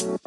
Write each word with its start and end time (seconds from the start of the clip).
Welcome 0.00 0.20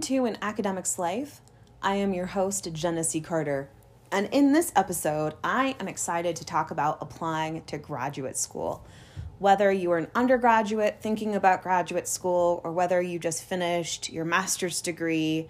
to 0.00 0.24
An 0.24 0.36
Academic's 0.42 0.98
Life. 0.98 1.40
I 1.80 1.94
am 1.94 2.12
your 2.12 2.26
host, 2.26 2.72
Jenna 2.72 3.04
C. 3.04 3.20
Carter. 3.20 3.70
And 4.10 4.28
in 4.32 4.52
this 4.52 4.72
episode, 4.74 5.34
I 5.44 5.76
am 5.78 5.86
excited 5.86 6.34
to 6.34 6.44
talk 6.44 6.72
about 6.72 6.98
applying 7.00 7.62
to 7.66 7.78
graduate 7.78 8.36
school. 8.36 8.84
Whether 9.38 9.70
you 9.70 9.92
are 9.92 9.98
an 9.98 10.08
undergraduate 10.16 10.96
thinking 11.00 11.36
about 11.36 11.62
graduate 11.62 12.08
school, 12.08 12.60
or 12.64 12.72
whether 12.72 13.00
you 13.00 13.20
just 13.20 13.44
finished 13.44 14.12
your 14.12 14.24
master's 14.24 14.82
degree 14.82 15.48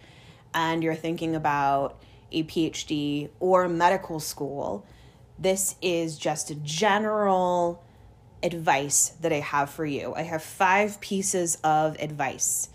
and 0.53 0.85
you're 0.85 0.95
thinking 0.95 1.35
about 1.35 2.03
a 2.33 2.45
PhD 2.45 3.31
or 3.41 3.69
medical 3.69 4.21
school, 4.21 4.87
this 5.39 5.77
is 5.81 6.19
just 6.19 6.51
a 6.51 6.55
general 6.55 7.83
advice 8.43 9.11
that 9.21 9.33
I 9.33 9.41
have 9.41 9.71
for 9.71 9.87
you. 9.87 10.15
I 10.15 10.23
have 10.23 10.43
five 10.43 11.01
pieces 11.01 11.57
of 11.65 11.97
advice. 12.01 12.69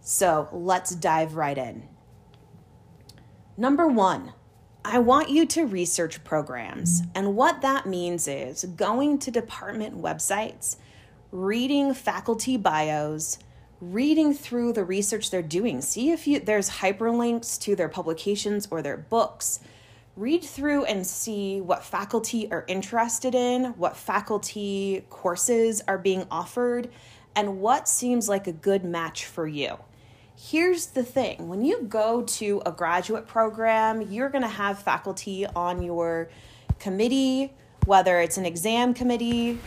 So 0.00 0.48
let's 0.52 0.94
dive 0.94 1.34
right 1.34 1.56
in. 1.56 1.88
Number 3.56 3.88
one, 3.88 4.32
I 4.84 5.00
want 5.00 5.28
you 5.28 5.44
to 5.46 5.66
research 5.66 6.22
programs. 6.24 7.02
And 7.14 7.36
what 7.36 7.60
that 7.60 7.86
means 7.86 8.28
is 8.28 8.64
going 8.64 9.18
to 9.18 9.30
department 9.30 10.00
websites, 10.00 10.76
reading 11.30 11.92
faculty 11.92 12.56
bios, 12.56 13.38
reading 13.80 14.34
through 14.34 14.72
the 14.72 14.84
research 14.84 15.30
they're 15.30 15.42
doing. 15.42 15.80
See 15.80 16.10
if 16.10 16.26
you, 16.26 16.40
there's 16.40 16.68
hyperlinks 16.68 17.60
to 17.62 17.76
their 17.76 17.88
publications 17.88 18.66
or 18.70 18.82
their 18.82 18.96
books. 18.96 19.60
Read 20.16 20.42
through 20.42 20.84
and 20.86 21.06
see 21.06 21.60
what 21.60 21.84
faculty 21.84 22.50
are 22.50 22.64
interested 22.66 23.36
in, 23.36 23.66
what 23.76 23.96
faculty 23.96 25.04
courses 25.10 25.80
are 25.86 25.98
being 25.98 26.26
offered, 26.30 26.90
and 27.36 27.60
what 27.60 27.88
seems 27.88 28.28
like 28.28 28.48
a 28.48 28.52
good 28.52 28.84
match 28.84 29.26
for 29.26 29.46
you. 29.46 29.78
Here's 30.36 30.86
the 30.86 31.04
thing 31.04 31.48
when 31.48 31.64
you 31.64 31.82
go 31.82 32.22
to 32.22 32.62
a 32.66 32.72
graduate 32.72 33.28
program, 33.28 34.02
you're 34.02 34.28
going 34.28 34.42
to 34.42 34.48
have 34.48 34.80
faculty 34.80 35.46
on 35.46 35.82
your 35.82 36.30
committee, 36.80 37.52
whether 37.86 38.20
it's 38.20 38.38
an 38.38 38.46
exam 38.46 38.94
committee 38.94 39.58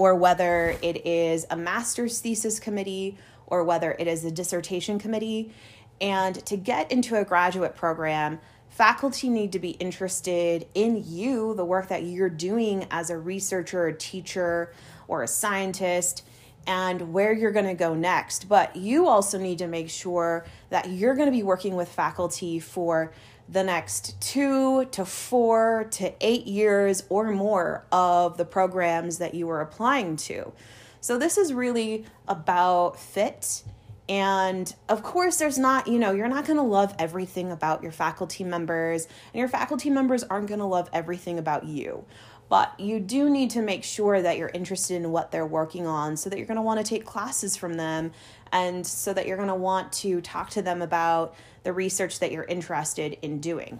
or 0.00 0.14
whether 0.14 0.74
it 0.80 1.06
is 1.06 1.44
a 1.50 1.56
master's 1.56 2.20
thesis 2.20 2.58
committee 2.58 3.18
or 3.48 3.62
whether 3.62 3.92
it 3.98 4.06
is 4.08 4.24
a 4.24 4.30
dissertation 4.30 4.98
committee. 4.98 5.52
And 6.00 6.36
to 6.46 6.56
get 6.56 6.90
into 6.90 7.16
a 7.16 7.24
graduate 7.26 7.76
program, 7.76 8.40
faculty 8.70 9.28
need 9.28 9.52
to 9.52 9.58
be 9.58 9.72
interested 9.72 10.66
in 10.72 11.04
you, 11.06 11.52
the 11.52 11.66
work 11.66 11.88
that 11.88 12.04
you're 12.04 12.30
doing 12.30 12.86
as 12.90 13.10
a 13.10 13.18
researcher, 13.18 13.88
a 13.88 13.94
teacher, 13.94 14.72
or 15.06 15.22
a 15.22 15.28
scientist 15.28 16.22
and 16.66 17.12
where 17.12 17.34
you're 17.34 17.52
going 17.52 17.66
to 17.66 17.74
go 17.74 17.94
next. 17.94 18.48
But 18.48 18.74
you 18.76 19.06
also 19.06 19.38
need 19.38 19.58
to 19.58 19.66
make 19.66 19.90
sure 19.90 20.46
that 20.70 20.88
you're 20.88 21.14
going 21.14 21.28
to 21.28 21.36
be 21.36 21.42
working 21.42 21.76
with 21.76 21.90
faculty 21.90 22.58
for 22.58 23.12
the 23.50 23.64
next 23.64 24.20
two 24.20 24.84
to 24.86 25.04
four 25.04 25.86
to 25.90 26.12
eight 26.20 26.46
years 26.46 27.02
or 27.08 27.30
more 27.30 27.84
of 27.90 28.36
the 28.36 28.44
programs 28.44 29.18
that 29.18 29.34
you 29.34 29.50
are 29.50 29.60
applying 29.60 30.16
to. 30.16 30.52
So, 31.00 31.18
this 31.18 31.36
is 31.36 31.52
really 31.52 32.04
about 32.28 32.98
fit. 32.98 33.62
And 34.08 34.74
of 34.88 35.04
course, 35.04 35.36
there's 35.36 35.58
not, 35.58 35.86
you 35.86 35.98
know, 35.98 36.10
you're 36.10 36.28
not 36.28 36.44
going 36.44 36.56
to 36.56 36.64
love 36.64 36.94
everything 36.98 37.52
about 37.52 37.82
your 37.82 37.92
faculty 37.92 38.42
members, 38.42 39.06
and 39.32 39.38
your 39.38 39.48
faculty 39.48 39.88
members 39.88 40.24
aren't 40.24 40.48
going 40.48 40.58
to 40.58 40.66
love 40.66 40.90
everything 40.92 41.38
about 41.38 41.64
you 41.64 42.04
but 42.50 42.78
you 42.80 42.98
do 42.98 43.30
need 43.30 43.48
to 43.50 43.62
make 43.62 43.84
sure 43.84 44.20
that 44.20 44.36
you're 44.36 44.50
interested 44.52 44.96
in 44.96 45.12
what 45.12 45.30
they're 45.30 45.46
working 45.46 45.86
on 45.86 46.16
so 46.16 46.28
that 46.28 46.36
you're 46.36 46.48
going 46.48 46.56
to 46.56 46.62
want 46.62 46.84
to 46.84 46.84
take 46.84 47.06
classes 47.06 47.56
from 47.56 47.74
them 47.74 48.10
and 48.52 48.84
so 48.84 49.14
that 49.14 49.26
you're 49.28 49.36
going 49.36 49.48
to 49.48 49.54
want 49.54 49.92
to 49.92 50.20
talk 50.20 50.50
to 50.50 50.60
them 50.60 50.82
about 50.82 51.36
the 51.62 51.72
research 51.72 52.18
that 52.18 52.32
you're 52.32 52.44
interested 52.44 53.16
in 53.22 53.38
doing. 53.38 53.78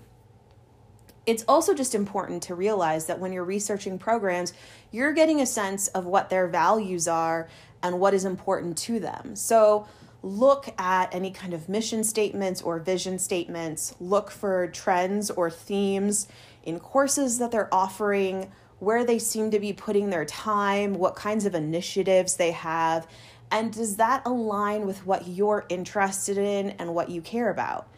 It's 1.27 1.45
also 1.49 1.75
just 1.75 1.97
important 1.97 2.45
to 2.45 2.55
realize 2.55 3.07
that 3.07 3.19
when 3.19 3.33
you're 3.33 3.45
researching 3.45 3.99
programs, 3.99 4.53
you're 4.93 5.13
getting 5.13 5.41
a 5.41 5.47
sense 5.47 5.89
of 5.89 6.07
what 6.07 6.31
their 6.31 6.47
values 6.47 7.09
are 7.09 7.49
and 7.83 7.99
what 7.99 8.15
is 8.15 8.25
important 8.25 8.79
to 8.79 9.01
them. 9.01 9.35
So, 9.35 9.89
look 10.23 10.73
at 10.79 11.15
any 11.15 11.31
kind 11.31 11.55
of 11.55 11.67
mission 11.67 12.05
statements 12.05 12.61
or 12.61 12.79
vision 12.79 13.19
statements, 13.19 13.95
look 14.01 14.31
for 14.31 14.67
trends 14.69 15.31
or 15.31 15.51
themes 15.51 16.29
in 16.63 16.79
courses 16.79 17.39
that 17.39 17.51
they're 17.51 17.73
offering, 17.73 18.51
where 18.79 19.05
they 19.05 19.19
seem 19.19 19.51
to 19.51 19.61
be 19.61 19.73
putting 19.73 20.11
their 20.11 20.25
time, 20.25 20.95
what 20.95 21.15
kinds 21.15 21.45
of 21.45 21.55
initiatives 21.55 22.37
they 22.37 22.51
have, 22.51 23.07
and 23.51 23.73
does 23.73 23.97
that 23.97 24.23
align 24.25 24.87
with 24.87 25.05
what 25.05 25.27
you're 25.27 25.67
interested 25.69 26.39
in 26.39 26.71
and 26.71 26.95
what 26.95 27.11
you 27.11 27.21
care 27.21 27.51
about? 27.51 27.89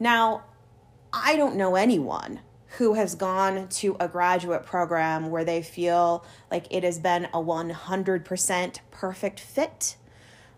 Now, 0.00 0.44
I 1.12 1.36
don't 1.36 1.56
know 1.56 1.76
anyone 1.76 2.40
who 2.78 2.94
has 2.94 3.14
gone 3.14 3.68
to 3.68 3.96
a 4.00 4.08
graduate 4.08 4.66
program 4.66 5.30
where 5.30 5.44
they 5.44 5.62
feel 5.62 6.24
like 6.50 6.66
it 6.70 6.82
has 6.82 6.98
been 6.98 7.26
a 7.26 7.38
100% 7.38 8.78
perfect 8.90 9.40
fit, 9.40 9.96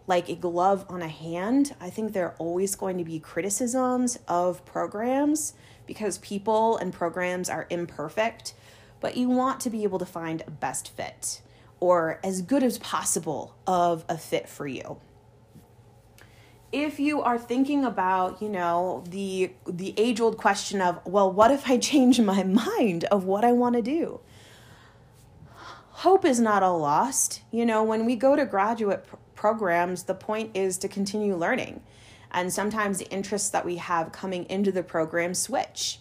like 0.07 0.29
a 0.29 0.35
glove 0.35 0.87
on 0.89 1.03
a 1.03 1.09
hand. 1.09 1.75
I 1.81 1.91
think 1.91 2.13
there 2.13 2.27
are 2.27 2.35
always 2.39 2.75
going 2.75 2.97
to 2.99 3.05
be 3.05 3.21
criticisms 3.21 4.19
of 4.27 4.65
programs 4.65 5.53
because 5.89 6.19
people 6.19 6.77
and 6.77 6.93
programs 6.93 7.51
are 7.51 7.67
imperfect 7.69 8.55
but 9.01 9.17
you 9.17 9.29
want 9.29 9.61
to 9.61 9.71
be 9.71 9.83
able 9.85 9.99
to 9.99 10.07
find 10.07 10.43
a 10.47 10.51
best 10.51 10.89
fit 10.91 11.41
or 11.81 12.19
as 12.25 12.43
good 12.43 12.63
as 12.63 12.79
possible 12.79 13.55
of 13.67 14.05
a 14.09 14.19
fit 14.19 14.49
for 14.49 14.67
you. 14.67 14.99
If 16.73 16.99
you 16.99 17.23
are 17.23 17.39
thinking 17.39 17.85
about 17.85 18.43
you 18.43 18.49
know 18.49 19.05
the 19.09 19.53
the 19.67 19.95
age 19.97 20.21
old 20.21 20.37
question 20.37 20.83
of 20.83 21.01
well 21.07 21.33
what 21.33 21.51
if 21.51 21.71
i 21.71 21.79
change 21.91 22.21
my 22.21 22.43
mind 22.43 23.05
of 23.05 23.25
what 23.25 23.45
i 23.45 23.53
want 23.53 23.77
to 23.77 23.83
do? 23.83 24.21
Hope 26.03 26.25
is 26.25 26.39
not 26.39 26.63
all 26.63 26.79
lost. 26.79 27.43
You 27.51 27.65
know 27.65 27.83
when 27.83 28.05
we 28.05 28.17
go 28.17 28.37
to 28.37 28.45
graduate 28.45 29.07
pr- 29.07 29.17
programs 29.35 30.03
the 30.05 30.15
point 30.15 30.51
is 30.55 30.77
to 30.79 30.89
continue 30.89 31.37
learning 31.37 31.81
and 32.31 32.53
sometimes 32.53 32.99
the 32.99 33.11
interests 33.11 33.51
that 33.51 33.65
we 33.65 33.77
have 33.77 34.13
coming 34.13 34.45
into 34.47 34.73
the 34.73 34.83
program 34.83 35.35
switch. 35.35 36.01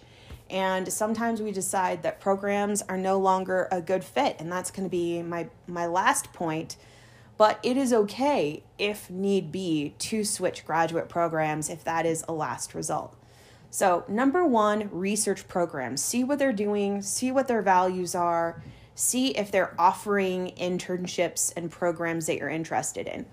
And 0.50 0.92
sometimes 0.92 1.42
we 1.42 1.52
decide 1.52 2.04
that 2.04 2.22
programs 2.22 2.82
are 2.84 2.98
no 2.98 3.20
longer 3.20 3.68
a 3.72 3.82
good 3.82 4.04
fit. 4.04 4.38
And 4.40 4.52
that's 4.52 4.72
going 4.72 4.86
to 4.86 4.90
be 4.90 5.22
my 5.22 5.50
my 5.68 5.86
last 5.86 6.32
point. 6.34 6.78
But 7.38 7.60
it 7.62 7.78
is 7.78 7.94
okay 7.94 8.64
if 8.78 9.10
need 9.10 9.52
be 9.52 9.94
to 10.00 10.24
switch 10.24 10.66
graduate 10.66 11.10
programs 11.10 11.70
if 11.70 11.84
that 11.84 12.06
is 12.06 12.24
a 12.28 12.34
last 12.34 12.74
result. 12.74 13.16
So 13.70 14.06
number 14.08 14.46
1 14.46 14.90
research 14.92 15.48
programs. 15.48 16.02
See 16.02 16.24
what 16.24 16.40
they're 16.40 16.54
doing 16.54 17.02
see 17.02 17.32
what 17.32 17.48
their 17.48 17.62
values 17.62 18.16
are 18.16 18.64
see 18.96 19.28
if 19.30 19.52
they're 19.52 19.76
offering 19.78 20.52
internships 20.58 21.54
and 21.56 21.70
programs 21.70 22.26
that 22.26 22.38
you're 22.38 22.50
interested 22.50 23.08
in. 23.08 23.26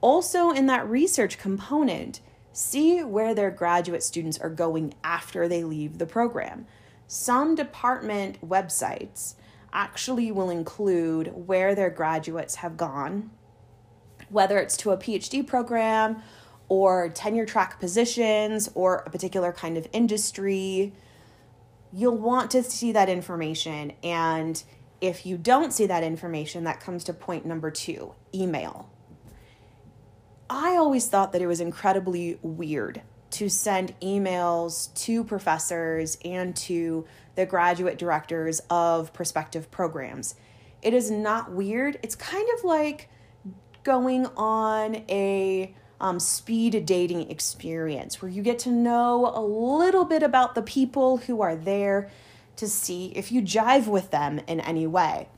Also 0.00 0.50
in 0.50 0.66
that 0.66 0.88
research 0.88 1.38
component 1.38 2.20
see 2.54 3.02
where 3.02 3.34
their 3.34 3.50
graduate 3.50 4.02
students 4.02 4.38
are 4.38 4.50
going 4.50 4.94
after 5.02 5.48
they 5.48 5.64
leave 5.64 5.98
the 5.98 6.06
program. 6.06 6.66
Some 7.06 7.54
department 7.54 8.40
websites 8.46 9.34
actually 9.72 10.30
will 10.30 10.50
include 10.50 11.32
where 11.34 11.74
their 11.74 11.90
graduates 11.90 12.56
have 12.56 12.76
gone, 12.76 13.30
whether 14.28 14.58
it's 14.58 14.76
to 14.78 14.92
a 14.92 14.96
PhD 14.96 15.44
program 15.46 16.22
or 16.68 17.08
tenure 17.08 17.44
track 17.44 17.80
positions 17.80 18.70
or 18.74 19.02
a 19.06 19.10
particular 19.10 19.52
kind 19.52 19.76
of 19.76 19.88
industry. 19.92 20.92
You'll 21.92 22.18
want 22.18 22.52
to 22.52 22.62
see 22.62 22.92
that 22.92 23.08
information. 23.08 23.92
And 24.02 24.62
if 25.00 25.26
you 25.26 25.36
don't 25.36 25.72
see 25.72 25.86
that 25.86 26.04
information, 26.04 26.64
that 26.64 26.80
comes 26.80 27.04
to 27.04 27.12
point 27.12 27.44
number 27.44 27.70
two 27.70 28.14
email. 28.32 28.88
I 30.56 30.76
always 30.76 31.08
thought 31.08 31.32
that 31.32 31.42
it 31.42 31.48
was 31.48 31.60
incredibly 31.60 32.38
weird 32.40 33.02
to 33.32 33.48
send 33.48 33.98
emails 33.98 34.94
to 34.94 35.24
professors 35.24 36.16
and 36.24 36.54
to 36.54 37.04
the 37.34 37.44
graduate 37.44 37.98
directors 37.98 38.60
of 38.70 39.12
prospective 39.12 39.68
programs. 39.72 40.36
It 40.80 40.94
is 40.94 41.10
not 41.10 41.50
weird. 41.50 41.98
It's 42.04 42.14
kind 42.14 42.46
of 42.56 42.62
like 42.62 43.08
going 43.82 44.26
on 44.36 45.02
a 45.08 45.74
um, 46.00 46.20
speed 46.20 46.86
dating 46.86 47.32
experience 47.32 48.22
where 48.22 48.30
you 48.30 48.40
get 48.40 48.60
to 48.60 48.70
know 48.70 49.32
a 49.34 49.42
little 49.42 50.04
bit 50.04 50.22
about 50.22 50.54
the 50.54 50.62
people 50.62 51.16
who 51.16 51.40
are 51.40 51.56
there 51.56 52.12
to 52.56 52.68
see 52.68 53.06
if 53.16 53.32
you 53.32 53.42
jive 53.42 53.88
with 53.88 54.12
them 54.12 54.40
in 54.46 54.60
any 54.60 54.86
way. 54.86 55.28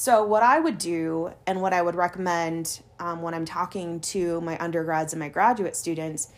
So, 0.00 0.22
what 0.22 0.44
I 0.44 0.60
would 0.60 0.78
do 0.78 1.32
and 1.44 1.60
what 1.60 1.72
I 1.72 1.82
would 1.82 1.96
recommend 1.96 2.82
um, 3.00 3.20
when 3.20 3.34
I'm 3.34 3.44
talking 3.44 3.98
to 4.02 4.40
my 4.42 4.56
undergrads 4.60 5.12
and 5.12 5.18
my 5.18 5.28
graduate 5.28 5.74
students 5.74 6.28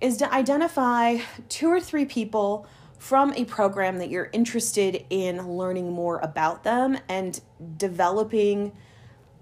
is 0.00 0.16
to 0.16 0.32
identify 0.32 1.18
two 1.50 1.68
or 1.68 1.80
three 1.80 2.06
people 2.06 2.66
from 2.98 3.34
a 3.34 3.44
program 3.44 3.98
that 3.98 4.08
you're 4.08 4.30
interested 4.32 5.04
in 5.10 5.46
learning 5.46 5.92
more 5.92 6.18
about 6.20 6.64
them 6.64 6.96
and 7.10 7.42
developing 7.76 8.72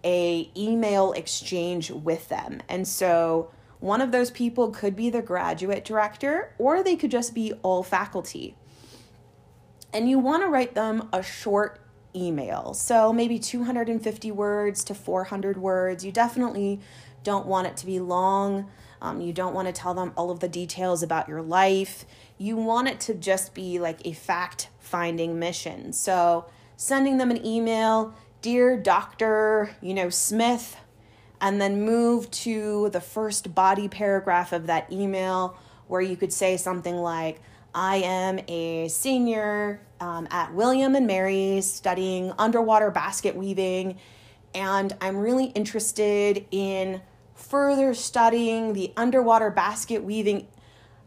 a 0.03 0.51
email 0.57 1.13
exchange 1.13 1.93
with 1.93 2.29
them. 2.29 2.61
And 2.69 2.89
so 2.89 3.53
one 3.79 4.01
of 4.01 4.11
those 4.11 4.33
people 4.33 4.73
could 4.73 4.97
be 4.97 5.09
the 5.09 5.23
graduate 5.23 5.85
director 5.85 6.53
or 6.59 6.83
they 6.83 6.97
could 6.97 7.13
just 7.13 7.33
be 7.33 7.53
all 7.63 7.85
faculty. 7.85 8.57
And 9.93 10.11
you 10.11 10.19
want 10.19 10.43
to 10.43 10.49
write 10.49 10.75
them 10.75 11.09
a 11.13 11.23
short 11.23 11.81
email. 12.15 12.75
So 12.75 13.13
maybe 13.13 13.39
250 13.39 14.33
words 14.33 14.85
to 14.85 14.95
400 14.95 15.59
words. 15.59 16.05
You 16.05 16.13
definitely 16.13 16.81
don't 17.23 17.47
want 17.47 17.67
it 17.67 17.77
to 17.79 17.87
be 17.87 18.01
long. 18.01 18.71
Um, 19.01 19.21
you 19.21 19.33
don't 19.33 19.55
want 19.55 19.69
to 19.69 19.73
tell 19.73 19.95
them 19.95 20.13
all 20.17 20.31
of 20.31 20.41
the 20.41 20.49
details 20.49 21.03
about 21.03 21.29
your 21.29 21.43
life. 21.43 22.05
You 22.37 22.57
want 22.57 22.89
it 22.89 23.01
to 23.01 23.15
just 23.15 23.55
be 23.55 23.79
like 23.79 24.01
a 24.05 24.13
fact 24.13 24.69
finding 24.79 25.39
mission. 25.39 25.93
So 25.93 26.47
sending 26.77 27.19
them 27.19 27.31
an 27.31 27.45
email, 27.45 28.15
dear 28.43 28.77
Dr. 28.77 29.77
You 29.81 29.95
know, 29.95 30.11
Smith, 30.11 30.77
and 31.41 31.61
then 31.61 31.83
move 31.83 32.31
to 32.31 32.91
the 32.91 33.01
first 33.01 33.55
body 33.55 33.89
paragraph 33.89 34.53
of 34.53 34.67
that 34.67 34.91
email 34.93 35.57
where 35.87 36.01
you 36.01 36.17
could 36.17 36.33
say 36.33 36.57
something 36.57 36.97
like, 36.97 37.41
I 37.75 37.97
am 37.97 38.41
a 38.49 38.89
senior 38.89 39.81
um, 40.01 40.29
at 40.31 40.55
William 40.55 40.95
and 40.95 41.07
Mary's 41.07 41.71
studying 41.71 42.33
underwater 42.39 42.91
basket 42.91 43.35
weaving, 43.37 43.99
and 44.55 44.97
I'm 45.01 45.17
really 45.17 45.47
interested 45.47 46.47
in 46.51 47.01
further 47.35 47.95
studying 47.95 48.73
the 48.73 48.93
underwater 48.97 49.51
basket 49.51 50.03
weaving 50.03 50.49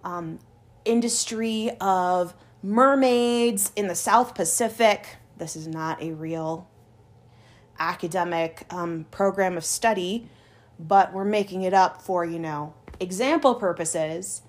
um, 0.03 0.39
industry 0.85 1.71
of 1.79 2.33
mermaids 2.63 3.71
in 3.75 3.87
the 3.87 3.95
South 3.95 4.35
Pacific. 4.35 5.17
This 5.37 5.55
is 5.55 5.67
not 5.67 6.01
a 6.01 6.11
real 6.13 6.67
academic 7.79 8.65
um, 8.69 9.05
program 9.11 9.57
of 9.57 9.65
study, 9.65 10.29
but 10.79 11.13
we're 11.13 11.25
making 11.25 11.63
it 11.63 11.73
up 11.73 12.01
for, 12.01 12.23
you 12.23 12.39
know, 12.39 12.73
example 12.99 13.55
purposes. 13.55 14.43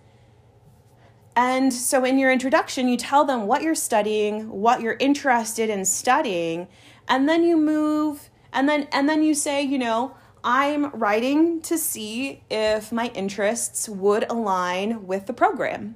And 1.35 1.73
so 1.73 2.05
in 2.05 2.19
your 2.19 2.31
introduction, 2.31 2.89
you 2.89 2.97
tell 2.97 3.25
them 3.25 3.47
what 3.47 3.63
you're 3.63 3.75
studying, 3.75 4.51
what 4.51 4.83
you're 4.83 4.97
interested 5.01 5.71
in 5.71 5.85
studying, 5.85 6.69
and 7.09 7.29
then 7.29 7.43
you 7.43 7.57
move 7.57 8.31
and 8.53 8.69
then 8.69 8.87
and 8.93 9.09
then 9.09 9.23
you 9.23 9.35
say, 9.35 9.63
you 9.63 9.79
know, 9.79 10.15
I'm 10.45 10.91
writing 10.91 11.61
to 11.63 11.79
see 11.79 12.43
if 12.51 12.93
my 12.93 13.09
interests 13.15 13.89
would 13.89 14.31
align 14.31 15.07
with 15.07 15.27
the 15.27 15.33
program. 15.33 15.95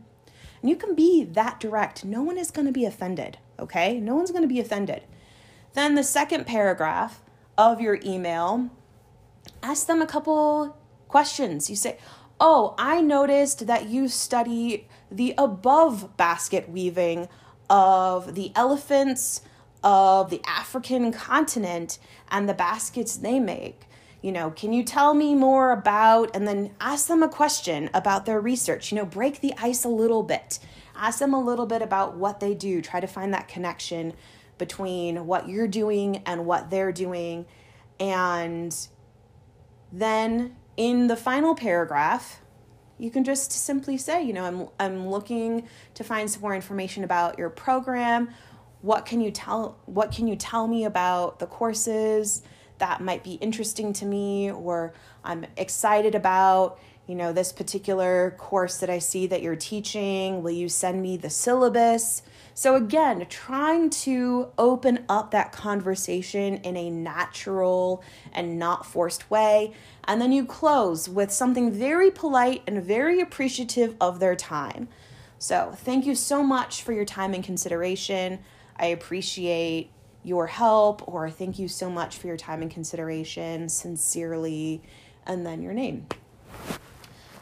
And 0.62 0.71
you 0.71 0.77
can 0.77 0.94
be 0.94 1.25
that 1.25 1.61
direct. 1.61 2.05
No 2.05 2.23
one 2.23 2.39
is 2.39 2.50
going 2.50 2.67
to 2.67 2.73
be 2.73 2.87
offended, 2.87 3.39
okay? 3.59 4.00
No 4.00 4.15
one's 4.15 4.31
going 4.31 4.43
to 4.43 4.49
be 4.49 4.61
offended. 4.61 5.03
Then 5.75 5.94
the 5.94 6.03
second 6.03 6.47
paragraph 6.47 7.23
of 7.59 7.81
your 7.81 7.99
email, 8.05 8.71
ask 9.62 9.87
them 9.87 10.00
a 10.00 10.06
couple 10.06 10.77
questions. 11.09 11.69
You 11.69 11.77
say, 11.77 11.99
Oh, 12.38 12.75
I 12.77 13.00
noticed 13.00 13.67
that 13.67 13.88
you 13.88 14.09
study 14.09 14.88
the 15.11 15.35
above 15.38 16.17
basket 16.17 16.69
weaving 16.69 17.29
of 17.71 18.35
the 18.35 18.53
elephants 18.55 19.41
of 19.83 20.31
the 20.31 20.43
African 20.47 21.12
continent 21.12 21.99
and 22.31 22.49
the 22.49 22.55
baskets 22.55 23.17
they 23.17 23.41
make. 23.41 23.87
You 24.21 24.33
know, 24.33 24.50
can 24.50 24.73
you 24.73 24.83
tell 24.83 25.15
me 25.15 25.35
more 25.35 25.71
about, 25.73 26.35
and 26.35 26.47
then 26.47 26.75
ask 26.81 27.06
them 27.06 27.23
a 27.23 27.29
question 27.29 27.88
about 27.94 28.27
their 28.27 28.41
research? 28.41 28.91
You 28.91 28.97
know, 28.97 29.06
break 29.06 29.41
the 29.41 29.55
ice 29.59 29.85
a 29.85 29.89
little 29.89 30.23
bit. 30.23 30.59
Ask 30.97 31.21
them 31.21 31.32
a 31.32 31.41
little 31.41 31.67
bit 31.67 31.81
about 31.81 32.17
what 32.17 32.41
they 32.41 32.53
do. 32.53 32.82
Try 32.82 33.00
to 33.00 33.06
find 33.06 33.32
that 33.32 33.49
connection 33.49 34.15
between 34.59 35.27
what 35.27 35.49
you're 35.49 35.69
doing 35.69 36.23
and 36.27 36.44
what 36.47 36.71
they're 36.71 36.93
doing. 36.93 37.47
And 38.00 38.77
then 39.93 40.56
in 40.76 41.06
the 41.06 41.17
final 41.17 41.55
paragraph, 41.55 42.40
you 42.99 43.11
can 43.11 43.25
just 43.25 43.52
simply 43.52 43.96
say, 43.96 44.23
you 44.23 44.32
know, 44.32 44.44
I'm 44.44 44.69
I'm 44.78 45.08
looking 45.08 45.69
to 45.94 46.05
find 46.05 46.31
some 46.31 46.43
more 46.43 46.55
information 46.55 47.05
about 47.05 47.38
your 47.38 47.50
program. 47.50 48.31
What 48.81 49.05
can 49.06 49.20
you 49.20 49.31
tell 49.31 49.78
what 49.87 50.12
can 50.12 50.26
you 50.26 50.37
tell 50.37 50.67
me 50.67 50.84
about 50.84 51.38
the 51.38 51.46
courses 51.46 52.43
that 52.78 53.00
might 53.00 53.25
be 53.25 53.34
interesting 53.34 53.93
to 53.94 54.05
me 54.05 54.50
or 54.50 54.93
I'm 55.25 55.46
excited 55.56 56.14
about, 56.14 56.79
you 57.06 57.14
know, 57.14 57.32
this 57.32 57.52
particular 57.52 58.34
course 58.38 58.79
that 58.79 58.90
I 58.90 58.99
see 58.99 59.26
that 59.29 59.43
you're 59.43 59.56
teaching? 59.56 60.43
Will 60.43 60.50
you 60.50 60.69
send 60.69 61.02
me 61.02 61.17
the 61.17 61.31
syllabus? 61.31 62.22
So, 62.58 62.75
again, 62.75 63.26
trying 63.29 63.91
to 63.91 64.49
open 64.56 65.05
up 65.11 65.31
that 65.32 65.53
conversation 65.53 66.55
in 66.55 66.75
a 66.75 66.88
natural 66.88 68.03
and 68.32 68.58
not 68.58 68.87
forced 68.87 69.31
way. 69.31 69.75
And 70.05 70.23
then 70.23 70.32
you 70.32 70.47
close 70.47 71.06
with 71.06 71.31
something 71.31 71.70
very 71.70 72.11
polite 72.11 72.62
and 72.67 72.82
very 72.82 73.20
appreciative 73.20 73.94
of 74.00 74.20
their 74.20 74.35
time. 74.35 74.88
So, 75.38 75.75
thank 75.76 76.06
you 76.06 76.14
so 76.14 76.43
much 76.43 76.82
for 76.82 76.94
your 76.94 77.05
time 77.05 77.35
and 77.35 77.44
consideration. 77.44 78.38
I 78.79 78.87
appreciate 78.87 79.91
your 80.25 80.47
help, 80.47 81.06
or 81.06 81.29
thank 81.29 81.58
you 81.58 81.69
so 81.69 81.91
much 81.91 82.17
for 82.17 82.26
your 82.26 82.38
time 82.38 82.62
and 82.62 82.70
consideration. 82.70 83.69
Sincerely, 83.69 84.81
and 85.26 85.44
then 85.44 85.61
your 85.61 85.75
name. 85.75 86.06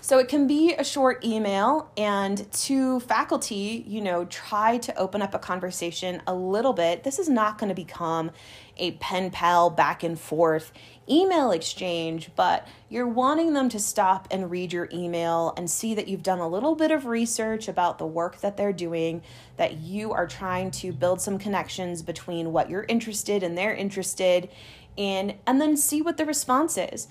So 0.05 0.19
it 0.19 0.29
can 0.29 0.47
be 0.47 0.75
a 0.75 0.85
short 0.85 1.25
email, 1.25 1.91
and 1.97 2.53
to 2.53 3.01
faculty, 3.01 3.83
you 3.89 4.03
know, 4.03 4.27
try 4.27 4.77
to 4.77 4.95
open 4.99 5.23
up 5.23 5.33
a 5.33 5.39
conversation 5.39 6.21
a 6.27 6.35
little 6.35 6.75
bit. 6.75 7.05
This 7.05 7.19
is 7.19 7.31
not 7.31 7.57
going 7.57 7.71
to 7.71 7.75
become 7.75 8.31
a 8.77 8.91
pen 8.91 9.31
pal 9.31 9.71
back 9.71 10.03
and 10.03 10.21
forth 10.21 10.73
email 11.09 11.53
exchange, 11.53 12.29
but 12.37 12.69
you're 12.91 13.09
wanting 13.09 13.55
them 13.55 13.71
to 13.71 13.79
stop 13.79 14.29
and 14.31 14.51
read 14.51 14.75
your 14.75 14.91
email 14.93 15.55
and 15.57 15.71
see 15.71 15.95
that 15.95 16.07
you've 16.07 16.23
done 16.23 16.39
a 16.39 16.49
little 16.49 16.75
bit 16.75 16.91
of 16.91 17.07
research 17.07 17.67
about 17.67 17.97
the 17.97 18.07
work 18.07 18.43
that 18.43 18.59
they're 18.59 18.75
doing, 18.75 19.23
that 19.57 19.79
you 19.79 20.13
are 20.13 20.27
trying 20.27 20.71
to 20.71 20.93
build 20.93 21.23
some 21.23 21.39
connections 21.39 22.03
between 22.03 22.53
what 22.53 22.69
you're 22.69 22.85
interested 22.91 23.43
and 23.43 23.57
they're 23.57 23.75
interested 23.75 24.51
in, 24.99 25.39
and 25.47 25.63
then 25.63 25.79
see 25.79 26.03
what 26.03 26.19
the 26.19 26.27
response 26.27 26.77
is 26.77 27.09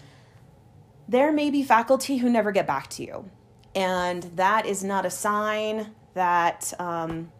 there 1.08 1.32
may 1.32 1.50
be 1.50 1.64
faculty 1.64 2.18
who 2.18 2.30
never 2.30 2.52
get 2.52 2.68
back 2.68 2.90
to 2.92 3.04
you. 3.04 3.30
And 3.76 4.24
that 4.36 4.66
is 4.66 4.84
not 4.84 5.06
a 5.06 5.10
sign 5.10 5.92
that, 6.14 6.74
um, 6.80 7.32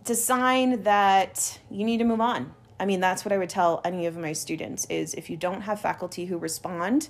it's 0.00 0.10
a 0.10 0.14
sign 0.14 0.82
that 0.84 1.58
you 1.70 1.84
need 1.84 1.98
to 1.98 2.04
move 2.04 2.20
on. 2.20 2.54
I 2.78 2.84
mean, 2.84 3.00
that's 3.00 3.24
what 3.24 3.32
I 3.32 3.38
would 3.38 3.48
tell 3.48 3.80
any 3.84 4.06
of 4.06 4.16
my 4.16 4.32
students 4.32 4.86
is 4.86 5.14
if 5.14 5.30
you 5.30 5.36
don't 5.36 5.62
have 5.62 5.80
faculty 5.80 6.26
who 6.26 6.38
respond, 6.38 7.08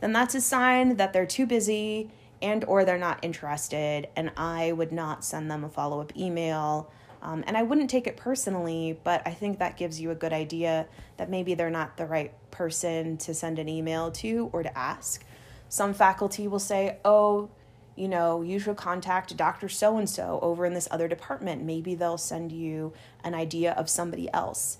then 0.00 0.12
that's 0.12 0.34
a 0.34 0.40
sign 0.40 0.96
that 0.96 1.12
they're 1.12 1.26
too 1.26 1.46
busy 1.46 2.10
and 2.40 2.64
or 2.64 2.84
they're 2.84 2.98
not 2.98 3.20
interested 3.22 4.08
and 4.16 4.32
I 4.36 4.72
would 4.72 4.92
not 4.92 5.24
send 5.24 5.50
them 5.50 5.62
a 5.64 5.68
follow-up 5.68 6.16
email 6.16 6.90
um, 7.22 7.44
and 7.46 7.56
I 7.56 7.62
wouldn't 7.62 7.88
take 7.88 8.08
it 8.08 8.16
personally, 8.16 8.98
but 9.04 9.22
I 9.24 9.30
think 9.30 9.60
that 9.60 9.76
gives 9.76 10.00
you 10.00 10.10
a 10.10 10.14
good 10.14 10.32
idea 10.32 10.86
that 11.18 11.30
maybe 11.30 11.54
they're 11.54 11.70
not 11.70 11.96
the 11.96 12.04
right 12.04 12.32
person 12.50 13.16
to 13.18 13.32
send 13.32 13.60
an 13.60 13.68
email 13.68 14.10
to 14.10 14.50
or 14.52 14.64
to 14.64 14.76
ask. 14.76 15.24
Some 15.68 15.94
faculty 15.94 16.48
will 16.48 16.58
say, 16.58 16.98
oh, 17.04 17.48
you 17.94 18.08
know, 18.08 18.42
you 18.42 18.58
should 18.58 18.76
contact 18.76 19.36
Dr. 19.36 19.68
So 19.68 19.98
and 19.98 20.10
so 20.10 20.40
over 20.42 20.66
in 20.66 20.74
this 20.74 20.88
other 20.90 21.06
department. 21.06 21.62
Maybe 21.62 21.94
they'll 21.94 22.18
send 22.18 22.50
you 22.50 22.92
an 23.22 23.34
idea 23.34 23.72
of 23.72 23.88
somebody 23.88 24.28
else. 24.32 24.78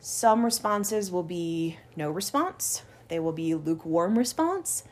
Some 0.00 0.44
responses 0.44 1.12
will 1.12 1.22
be 1.22 1.78
no 1.94 2.10
response, 2.10 2.82
they 3.06 3.20
will 3.20 3.32
be 3.32 3.54
lukewarm 3.54 4.18
response. 4.18 4.82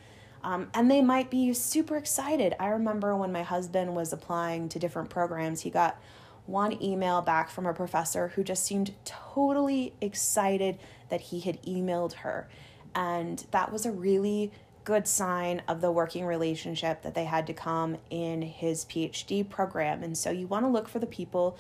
Um, 0.43 0.71
and 0.73 0.91
they 0.91 1.03
might 1.03 1.31
be 1.31 1.53
super 1.53 1.97
excited. 1.97 2.55
I 2.59 2.69
remember 2.69 3.15
when 3.15 3.33
my 3.33 3.43
husband 3.43 3.95
was 3.95 4.13
applying 4.13 4.71
to 4.71 4.79
different 4.79 5.11
programs, 5.11 5.63
he 5.63 5.71
got 5.71 6.01
one 6.51 6.83
email 6.83 7.23
back 7.23 7.51
from 7.51 7.67
a 7.67 7.73
professor 7.73 8.29
who 8.29 8.43
just 8.43 8.65
seemed 8.65 8.95
totally 9.05 9.95
excited 10.01 10.79
that 11.09 11.21
he 11.21 11.41
had 11.41 11.63
emailed 11.63 12.15
her. 12.15 12.49
And 12.95 13.45
that 13.51 13.73
was 13.73 13.87
a 13.87 13.93
really 13.93 14.51
good 14.85 15.07
sign 15.07 15.63
of 15.69 15.81
the 15.81 15.93
working 15.93 16.25
relationship 16.27 17.03
that 17.03 17.15
they 17.15 17.25
had 17.25 17.47
to 17.47 17.53
come 17.53 17.99
in 18.11 18.43
his 18.43 18.85
PhD 18.87 19.49
program. 19.49 20.03
And 20.03 20.17
so 20.17 20.31
you 20.31 20.47
want 20.47 20.65
to 20.65 20.71
look 20.71 20.89
for 20.89 20.99
the 20.99 21.07
people 21.07 21.59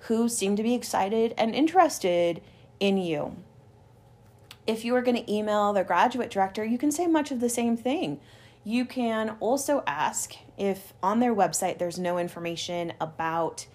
who 0.00 0.28
seem 0.28 0.54
to 0.56 0.62
be 0.62 0.74
excited 0.74 1.34
and 1.36 1.54
interested 1.54 2.40
in 2.78 2.98
you. 2.98 3.36
If 4.66 4.84
you 4.84 4.94
are 4.94 5.02
going 5.02 5.16
to 5.16 5.32
email 5.32 5.72
the 5.72 5.82
graduate 5.82 6.30
director, 6.30 6.64
you 6.64 6.78
can 6.78 6.92
say 6.92 7.06
much 7.06 7.30
of 7.30 7.40
the 7.40 7.48
same 7.48 7.76
thing. 7.76 8.20
You 8.64 8.84
can 8.84 9.36
also 9.40 9.82
ask 9.86 10.34
if 10.58 10.92
on 11.02 11.20
their 11.20 11.34
website 11.34 11.78
there's 11.78 11.98
no 11.98 12.18
information 12.18 12.92
about 13.00 13.66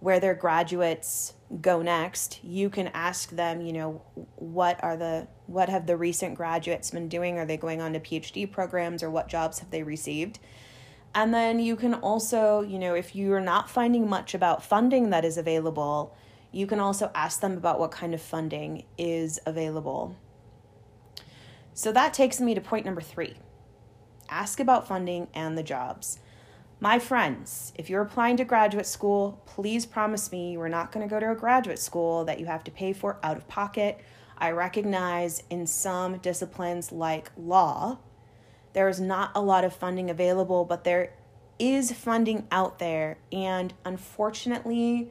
where 0.00 0.20
their 0.20 0.34
graduates 0.34 1.34
go 1.60 1.82
next 1.82 2.42
you 2.44 2.70
can 2.70 2.88
ask 2.88 3.30
them 3.30 3.60
you 3.60 3.72
know 3.72 4.02
what 4.36 4.82
are 4.84 4.96
the 4.96 5.26
what 5.46 5.68
have 5.68 5.86
the 5.86 5.96
recent 5.96 6.34
graduates 6.36 6.90
been 6.90 7.08
doing 7.08 7.38
are 7.38 7.46
they 7.46 7.56
going 7.56 7.80
on 7.80 7.92
to 7.92 8.00
phd 8.00 8.50
programs 8.52 9.02
or 9.02 9.10
what 9.10 9.28
jobs 9.28 9.58
have 9.58 9.70
they 9.70 9.82
received 9.82 10.38
And 11.14 11.34
then 11.34 11.58
you 11.58 11.76
can 11.76 11.94
also, 11.94 12.60
you 12.60 12.78
know, 12.78 12.94
if 12.94 13.16
you're 13.16 13.40
not 13.40 13.68
finding 13.68 14.08
much 14.08 14.34
about 14.34 14.62
funding 14.62 15.10
that 15.10 15.24
is 15.24 15.36
available, 15.36 16.14
you 16.52 16.66
can 16.66 16.78
also 16.78 17.10
ask 17.14 17.40
them 17.40 17.56
about 17.56 17.80
what 17.80 17.90
kind 17.90 18.14
of 18.14 18.22
funding 18.22 18.84
is 18.96 19.40
available. 19.44 20.16
So 21.74 21.92
that 21.92 22.14
takes 22.14 22.40
me 22.40 22.54
to 22.54 22.60
point 22.60 22.86
number 22.86 23.00
three 23.00 23.36
ask 24.28 24.60
about 24.60 24.86
funding 24.86 25.26
and 25.34 25.58
the 25.58 25.62
jobs. 25.64 26.20
My 26.82 26.98
friends, 26.98 27.74
if 27.74 27.90
you're 27.90 28.00
applying 28.00 28.38
to 28.38 28.44
graduate 28.46 28.86
school, 28.86 29.42
please 29.44 29.84
promise 29.84 30.32
me 30.32 30.52
you 30.52 30.60
are 30.62 30.68
not 30.70 30.92
going 30.92 31.06
to 31.06 31.10
go 31.10 31.20
to 31.20 31.30
a 31.30 31.34
graduate 31.34 31.78
school 31.78 32.24
that 32.24 32.40
you 32.40 32.46
have 32.46 32.64
to 32.64 32.70
pay 32.70 32.94
for 32.94 33.18
out 33.22 33.36
of 33.36 33.46
pocket. 33.48 34.00
I 34.38 34.52
recognize 34.52 35.42
in 35.50 35.66
some 35.66 36.16
disciplines 36.18 36.90
like 36.90 37.32
law, 37.36 37.98
there 38.72 38.88
is 38.88 38.98
not 38.98 39.30
a 39.34 39.42
lot 39.42 39.62
of 39.62 39.74
funding 39.74 40.08
available, 40.08 40.64
but 40.64 40.84
there 40.84 41.12
is 41.58 41.92
funding 41.92 42.46
out 42.50 42.78
there. 42.78 43.18
And 43.30 43.74
unfortunately, 43.84 45.10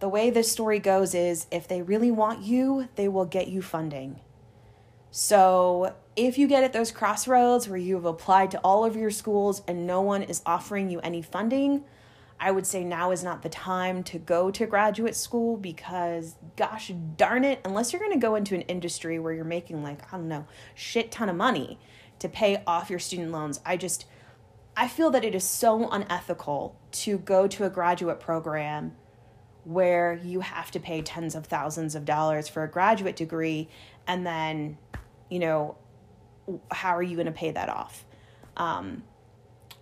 the 0.00 0.10
way 0.10 0.28
this 0.28 0.52
story 0.52 0.78
goes 0.78 1.14
is 1.14 1.46
if 1.50 1.66
they 1.66 1.80
really 1.80 2.10
want 2.10 2.42
you, 2.42 2.90
they 2.96 3.08
will 3.08 3.24
get 3.24 3.48
you 3.48 3.62
funding. 3.62 4.20
So, 5.10 5.94
if 6.18 6.36
you 6.36 6.48
get 6.48 6.64
at 6.64 6.72
those 6.72 6.90
crossroads 6.90 7.68
where 7.68 7.78
you 7.78 7.94
have 7.94 8.04
applied 8.04 8.50
to 8.50 8.58
all 8.58 8.84
of 8.84 8.96
your 8.96 9.10
schools 9.10 9.62
and 9.68 9.86
no 9.86 10.02
one 10.02 10.24
is 10.24 10.42
offering 10.44 10.90
you 10.90 10.98
any 10.98 11.22
funding, 11.22 11.84
I 12.40 12.50
would 12.50 12.66
say 12.66 12.82
now 12.82 13.12
is 13.12 13.22
not 13.22 13.42
the 13.42 13.48
time 13.48 14.02
to 14.04 14.18
go 14.18 14.50
to 14.50 14.66
graduate 14.66 15.14
school 15.14 15.56
because, 15.56 16.34
gosh 16.56 16.90
darn 17.16 17.44
it, 17.44 17.60
unless 17.64 17.92
you're 17.92 18.00
going 18.00 18.12
to 18.12 18.18
go 18.18 18.34
into 18.34 18.56
an 18.56 18.62
industry 18.62 19.20
where 19.20 19.32
you're 19.32 19.44
making 19.44 19.84
like, 19.84 20.12
I 20.12 20.16
don't 20.16 20.26
know, 20.26 20.44
shit 20.74 21.12
ton 21.12 21.28
of 21.28 21.36
money 21.36 21.78
to 22.18 22.28
pay 22.28 22.64
off 22.66 22.90
your 22.90 22.98
student 22.98 23.30
loans, 23.30 23.60
I 23.64 23.76
just, 23.76 24.04
I 24.76 24.88
feel 24.88 25.10
that 25.10 25.24
it 25.24 25.36
is 25.36 25.44
so 25.44 25.88
unethical 25.88 26.76
to 26.92 27.18
go 27.18 27.46
to 27.46 27.64
a 27.64 27.70
graduate 27.70 28.18
program 28.18 28.96
where 29.62 30.20
you 30.24 30.40
have 30.40 30.72
to 30.72 30.80
pay 30.80 31.00
tens 31.00 31.36
of 31.36 31.46
thousands 31.46 31.94
of 31.94 32.04
dollars 32.04 32.48
for 32.48 32.64
a 32.64 32.68
graduate 32.68 33.14
degree 33.14 33.68
and 34.08 34.26
then, 34.26 34.78
you 35.30 35.38
know, 35.38 35.76
how 36.70 36.96
are 36.96 37.02
you 37.02 37.16
going 37.16 37.26
to 37.26 37.32
pay 37.32 37.50
that 37.50 37.68
off? 37.68 38.04
Um, 38.56 39.04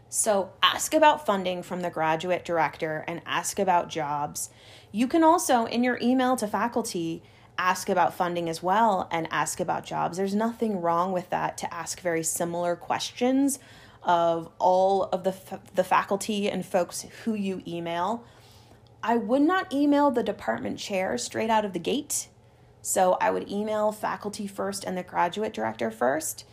so 0.09 0.53
ask 0.63 0.95
about 0.95 1.27
funding 1.27 1.63
from 1.63 1.83
the 1.83 1.91
graduate 1.91 2.45
director 2.45 3.05
and 3.07 3.21
ask 3.27 3.59
about 3.59 3.89
jobs. 3.89 4.51
You 4.93 5.09
can 5.09 5.23
also, 5.23 5.67
in 5.67 5.83
your 5.83 5.99
email 6.01 6.37
to 6.37 6.47
faculty, 6.47 7.23
ask 7.59 7.89
about 7.89 8.15
funding 8.15 8.49
as 8.49 8.63
well 8.63 9.09
and 9.11 9.27
ask 9.31 9.61
about 9.61 9.85
jobs. 9.85 10.17
There's 10.17 10.35
nothing 10.35 10.81
wrong 10.81 11.13
with 11.13 11.31
that 11.31 11.59
to 11.59 11.75
ask 11.75 12.01
very 12.01 12.23
similar 12.23 12.77
questions 12.77 13.59
of 14.03 14.49
all 14.59 15.05
of 15.05 15.25
the, 15.25 15.35
the 15.75 15.85
faculty 15.85 16.49
and 16.49 16.65
folks 16.65 17.07
who 17.25 17.35
you 17.35 17.63
email. 17.67 18.25
I 19.03 19.17
would 19.17 19.43
not 19.43 19.73
email 19.73 20.11
the 20.11 20.23
department 20.23 20.79
chair 20.79 21.19
straight 21.19 21.51
out 21.51 21.65
of 21.65 21.73
the 21.73 21.79
gate. 21.79 22.29
So 22.83 23.19
I 23.21 23.31
would 23.31 23.51
email 23.51 23.91
faculty 23.91 24.47
first 24.47 24.85
and 24.85 24.97
the 24.97 25.03
graduate 25.03 25.53
director 25.53 25.91
first 25.91 26.45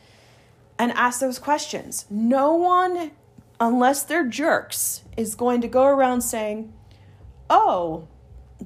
and 0.83 0.91
ask 0.97 1.21
those 1.21 1.39
questions. 1.39 2.05
No 2.09 2.53
one, 2.55 3.11
unless 3.57 4.03
they're 4.03 4.27
jerks, 4.27 5.03
is 5.15 5.33
going 5.33 5.61
to 5.61 5.67
go 5.69 5.85
around 5.85 6.21
saying, 6.21 6.73
Oh, 7.49 8.09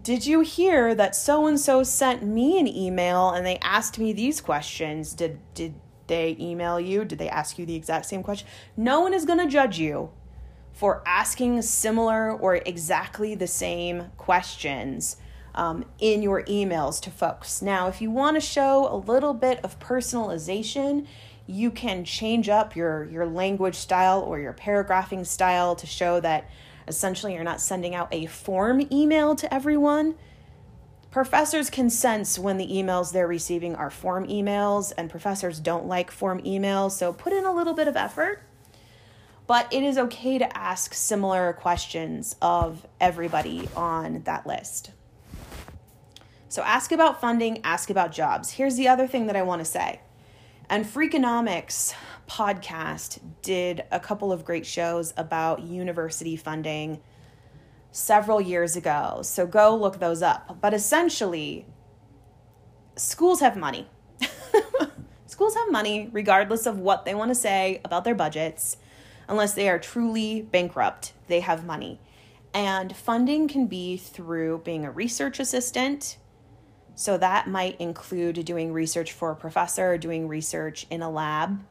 did 0.02 0.26
you 0.26 0.42
hear 0.42 0.96
that 0.96 1.16
so 1.16 1.46
and 1.46 1.60
so 1.60 1.84
sent 1.84 2.24
me 2.24 2.60
an 2.60 2.68
email 2.68 3.30
and 3.30 3.46
they 3.46 3.58
asked 3.60 4.00
me 4.00 4.14
these 4.14 4.42
questions? 4.42 5.14
Did 5.14 5.40
did 5.54 5.76
they 6.08 6.36
email 6.40 6.80
you? 6.80 7.06
Did 7.06 7.20
they 7.20 7.30
ask 7.30 7.60
you 7.60 7.68
the 7.68 7.76
exact 7.76 8.08
same 8.08 8.24
question? 8.24 8.48
No 8.76 9.02
one 9.02 9.14
is 9.14 9.26
going 9.26 9.40
to 9.40 9.48
judge 9.48 9.78
you 9.78 10.10
for 10.74 11.04
asking 11.06 11.62
similar 11.62 12.32
or 12.32 12.56
exactly 12.56 13.36
the 13.36 13.48
same 13.48 14.06
questions 14.18 15.18
um, 15.54 15.86
in 16.00 16.24
your 16.24 16.44
emails 16.44 17.00
to 17.02 17.12
folks. 17.12 17.62
Now, 17.62 17.88
if 17.88 18.02
you 18.02 18.10
want 18.10 18.38
to 18.38 18.42
show 18.42 18.88
a 18.92 18.96
little 18.96 19.34
bit 19.36 19.60
of 19.64 19.80
personalization, 19.80 21.06
you 21.48 21.72
can 21.72 22.04
change 22.04 22.50
up 22.50 22.76
your, 22.76 23.06
your 23.06 23.26
language 23.26 23.76
style 23.76 24.22
or 24.22 24.40
your 24.40 24.54
paragraphing 24.54 25.24
style 25.24 25.76
to 25.76 25.88
show 25.88 26.20
that 26.20 26.50
essentially 26.88 27.34
you're 27.34 27.44
not 27.44 27.62
sending 27.62 27.96
out 27.96 28.08
a 28.12 28.26
form 28.28 28.86
email 28.92 29.36
to 29.36 29.52
everyone. 29.54 30.16
Professors 31.10 31.70
can 31.70 31.90
sense 31.90 32.38
when 32.38 32.58
the 32.58 32.68
emails 32.68 33.12
they're 33.12 33.28
receiving 33.28 33.76
are 33.76 33.90
form 33.90 34.28
emails, 34.28 34.92
and 34.98 35.10
professors 35.10 35.60
don't 35.60 35.88
like 35.88 36.12
form 36.12 36.42
emails, 36.44 36.92
so 36.92 37.12
put 37.12 37.34
in 37.34 37.46
a 37.46 37.54
little 37.54 37.74
bit 37.74 37.88
of 37.88 37.96
effort 37.96 38.44
but 39.48 39.72
it 39.72 39.82
is 39.82 39.98
okay 39.98 40.38
to 40.38 40.58
ask 40.58 40.94
similar 40.94 41.54
questions 41.54 42.36
of 42.42 42.86
everybody 43.00 43.68
on 43.76 44.22
that 44.24 44.46
list. 44.46 44.92
So 46.50 46.62
ask 46.64 46.92
about 46.92 47.22
funding, 47.22 47.62
ask 47.64 47.90
about 47.90 48.12
jobs. 48.12 48.52
Here's 48.52 48.76
the 48.76 48.90
other 48.90 49.08
thing 49.08 49.28
that 49.28 49.36
I 49.36 49.42
want 49.42 49.62
to 49.62 49.66
say. 49.66 50.02
And 50.70 50.86
Freakonomics 50.86 51.94
podcast 52.28 53.20
did 53.42 53.86
a 53.90 54.02
couple 54.02 54.34
of 54.34 54.44
great 54.44 54.66
shows 54.66 55.14
about 55.16 55.62
university 55.62 56.36
funding 56.36 57.00
several 57.92 58.42
years 58.42 58.76
ago. 58.76 59.22
So 59.24 59.48
go 59.48 59.76
look 59.76 60.00
those 60.00 60.22
up. 60.22 60.58
But 60.60 60.74
essentially, 60.74 61.66
schools 62.98 63.40
have 63.40 63.56
money. 63.56 63.88
schools 65.26 65.56
have 65.56 65.72
money 65.72 66.10
regardless 66.12 66.66
of 66.66 66.80
what 66.80 67.06
they 67.06 67.16
want 67.16 67.32
to 67.32 67.36
say 67.36 67.80
about 67.86 68.04
their 68.04 68.16
budgets 68.16 68.78
unless 69.30 69.54
they 69.54 69.70
are 69.70 69.80
truly 69.80 70.42
bankrupt, 70.42 71.14
they 71.28 71.42
have 71.42 71.66
money. 71.66 72.00
And 72.54 72.96
funding 72.96 73.48
can 73.48 73.68
be 73.68 73.98
through 73.98 74.62
being 74.64 74.86
a 74.86 74.92
research 74.92 75.40
assistant. 75.40 76.18
So 77.00 77.16
that 77.20 77.48
might 77.48 77.80
include 77.80 78.44
doing 78.44 78.74
research 78.74 79.14
for 79.14 79.30
a 79.30 79.36
professor, 79.36 80.00
doing 80.00 80.28
research 80.28 80.88
in 80.90 81.04
a 81.04 81.12
lab. 81.12 81.64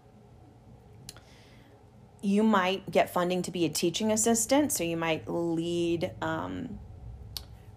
You 2.23 2.45
might 2.45 2.89
get 2.93 3.13
funding 3.13 3.43
to 3.43 3.51
be 3.51 3.65
a 3.65 3.69
teaching 3.69 4.13
assistant, 4.13 4.71
so 4.71 4.85
you 4.85 4.97
might 4.97 5.29
lead 5.29 6.13
um, 6.23 6.79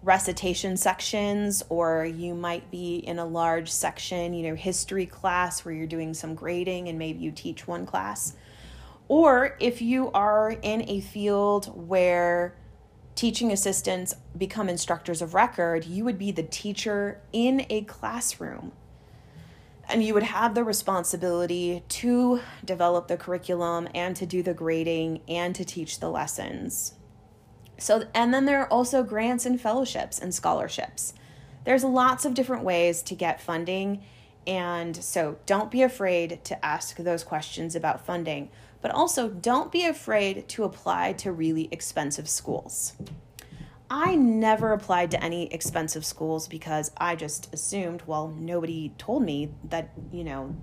recitation 0.04 0.76
sections, 0.76 1.64
or 1.68 2.04
you 2.04 2.34
might 2.34 2.70
be 2.70 2.98
in 2.98 3.18
a 3.18 3.26
large 3.26 3.68
section, 3.68 4.32
you 4.32 4.48
know, 4.48 4.54
history 4.54 5.06
class 5.06 5.64
where 5.64 5.74
you're 5.74 5.88
doing 5.88 6.14
some 6.14 6.36
grading 6.36 6.88
and 6.88 7.00
maybe 7.00 7.18
you 7.18 7.32
teach 7.32 7.66
one 7.66 7.84
class. 7.84 8.36
Or 9.08 9.56
if 9.58 9.82
you 9.82 10.12
are 10.12 10.52
in 10.52 10.88
a 10.88 11.00
field 11.00 11.66
where 11.88 12.54
teaching 13.20 13.52
assistants 13.52 14.14
become 14.38 14.66
instructors 14.66 15.20
of 15.20 15.34
record, 15.34 15.84
you 15.84 16.06
would 16.06 16.16
be 16.16 16.32
the 16.32 16.42
teacher 16.42 17.20
in 17.34 17.66
a 17.68 17.82
classroom. 17.82 18.72
And 19.90 20.02
you 20.02 20.14
would 20.14 20.22
have 20.22 20.54
the 20.54 20.64
responsibility 20.64 21.82
to 21.86 22.40
develop 22.64 23.08
the 23.08 23.18
curriculum 23.18 23.88
and 23.94 24.16
to 24.16 24.24
do 24.24 24.42
the 24.42 24.54
grading 24.54 25.20
and 25.28 25.54
to 25.54 25.66
teach 25.66 26.00
the 26.00 26.08
lessons. 26.08 26.94
So, 27.76 28.04
and 28.14 28.32
then 28.32 28.46
there 28.46 28.62
are 28.62 28.72
also 28.72 29.02
grants 29.02 29.44
and 29.44 29.60
fellowships 29.60 30.18
and 30.18 30.34
scholarships. 30.34 31.12
There's 31.66 31.84
lots 31.84 32.24
of 32.24 32.32
different 32.32 32.64
ways 32.64 33.02
to 33.02 33.14
get 33.14 33.38
funding. 33.38 34.02
And 34.46 34.96
so 34.96 35.36
don't 35.44 35.70
be 35.70 35.82
afraid 35.82 36.42
to 36.44 36.64
ask 36.64 36.96
those 36.96 37.22
questions 37.22 37.76
about 37.76 38.06
funding 38.06 38.48
but 38.80 38.90
also 38.90 39.28
don't 39.28 39.72
be 39.72 39.84
afraid 39.84 40.48
to 40.48 40.64
apply 40.64 41.12
to 41.14 41.32
really 41.32 41.68
expensive 41.70 42.28
schools. 42.28 42.94
I 43.90 44.14
never 44.14 44.72
applied 44.72 45.10
to 45.10 45.22
any 45.22 45.52
expensive 45.52 46.04
schools 46.04 46.46
because 46.46 46.92
I 46.96 47.16
just 47.16 47.52
assumed, 47.52 48.02
well, 48.06 48.28
nobody 48.28 48.94
told 48.98 49.24
me 49.24 49.50
that, 49.64 49.90
you 50.12 50.22
know, 50.22 50.54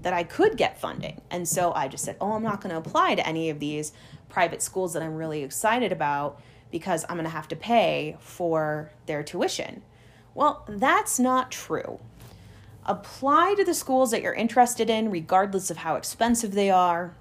that 0.00 0.12
I 0.12 0.24
could 0.24 0.56
get 0.56 0.80
funding. 0.80 1.20
And 1.30 1.48
so 1.48 1.72
I 1.74 1.86
just 1.86 2.04
said, 2.04 2.16
oh, 2.20 2.32
I'm 2.32 2.42
not 2.42 2.60
going 2.60 2.72
to 2.72 2.78
apply 2.78 3.14
to 3.14 3.26
any 3.26 3.50
of 3.50 3.60
these 3.60 3.92
private 4.28 4.62
schools 4.62 4.94
that 4.94 5.02
I'm 5.02 5.14
really 5.14 5.44
excited 5.44 5.92
about 5.92 6.40
because 6.72 7.04
I'm 7.08 7.16
going 7.16 7.24
to 7.24 7.30
have 7.30 7.48
to 7.48 7.56
pay 7.56 8.16
for 8.18 8.90
their 9.06 9.22
tuition. 9.22 9.82
Well, 10.34 10.64
that's 10.68 11.20
not 11.20 11.52
true. 11.52 12.00
Apply 12.84 13.54
to 13.56 13.64
the 13.64 13.74
schools 13.74 14.10
that 14.10 14.22
you're 14.22 14.32
interested 14.32 14.90
in, 14.90 15.10
regardless 15.10 15.70
of 15.70 15.76
how 15.76 15.94
expensive 15.94 16.52
they 16.52 16.70
are, 16.70 17.14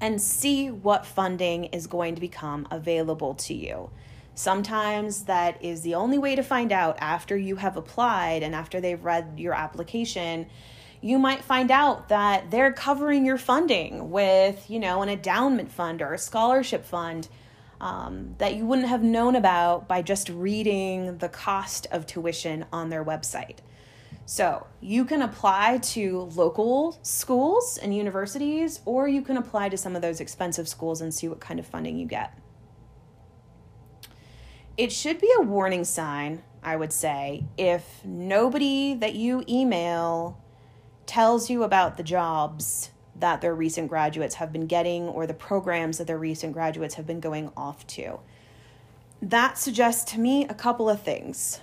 and 0.00 0.20
see 0.20 0.70
what 0.70 1.06
funding 1.06 1.64
is 1.66 1.86
going 1.86 2.14
to 2.14 2.20
become 2.20 2.66
available 2.70 3.34
to 3.34 3.54
you. 3.54 3.90
Sometimes 4.34 5.24
that 5.24 5.62
is 5.62 5.82
the 5.82 5.94
only 5.94 6.18
way 6.18 6.34
to 6.34 6.42
find 6.42 6.72
out 6.72 6.96
after 7.00 7.36
you 7.36 7.56
have 7.56 7.76
applied 7.76 8.42
and 8.42 8.54
after 8.54 8.80
they've 8.80 9.04
read 9.04 9.34
your 9.38 9.54
application. 9.54 10.46
You 11.00 11.18
might 11.18 11.44
find 11.44 11.70
out 11.70 12.08
that 12.08 12.50
they're 12.50 12.72
covering 12.72 13.24
your 13.24 13.38
funding 13.38 14.10
with, 14.10 14.68
you 14.68 14.80
know, 14.80 15.02
an 15.02 15.08
endowment 15.08 15.70
fund 15.70 16.02
or 16.02 16.14
a 16.14 16.18
scholarship 16.18 16.84
fund 16.84 17.28
um, 17.80 18.34
that 18.38 18.56
you 18.56 18.64
wouldn't 18.64 18.88
have 18.88 19.02
known 19.02 19.36
about 19.36 19.86
by 19.86 20.02
just 20.02 20.28
reading 20.30 21.18
the 21.18 21.28
cost 21.28 21.86
of 21.92 22.06
tuition 22.06 22.64
on 22.72 22.88
their 22.88 23.04
website. 23.04 23.58
So 24.26 24.66
you 24.80 25.04
can 25.04 25.22
apply 25.22 25.78
to 25.78 26.30
local 26.34 26.98
schools 27.02 27.78
and 27.78 27.94
universities, 27.94 28.80
or 28.84 29.06
you 29.06 29.22
can 29.22 29.36
apply 29.36 29.68
to 29.68 29.76
some 29.76 29.94
of 29.94 30.02
those 30.02 30.20
expensive 30.20 30.68
schools 30.68 31.00
and 31.00 31.12
see 31.12 31.28
what 31.28 31.40
kind 31.40 31.60
of 31.60 31.66
funding 31.66 31.98
you 31.98 32.06
get. 32.06 32.38
It 34.76 34.90
should 34.90 35.20
be 35.20 35.30
a 35.38 35.42
warning 35.42 35.84
sign, 35.84 36.42
I 36.62 36.76
would 36.76 36.92
say, 36.92 37.44
if 37.56 38.04
nobody 38.04 38.94
that 38.94 39.14
you 39.14 39.44
email 39.48 40.42
tells 41.06 41.50
you 41.50 41.62
about 41.62 41.96
the 41.96 42.02
jobs 42.02 42.90
that 43.14 43.40
their 43.40 43.54
recent 43.54 43.88
graduates 43.88 44.36
have 44.36 44.52
been 44.52 44.66
getting 44.66 45.04
or 45.04 45.26
the 45.26 45.34
programs 45.34 45.98
that 45.98 46.06
their 46.06 46.18
recent 46.18 46.52
graduates 46.52 46.94
have 46.94 47.06
been 47.06 47.20
going 47.20 47.52
off 47.56 47.86
to. 47.86 48.18
That 49.22 49.56
suggests 49.58 50.10
to 50.12 50.18
me 50.18 50.44
a 50.46 50.54
couple 50.54 50.90
of 50.90 51.02
things. 51.02 51.60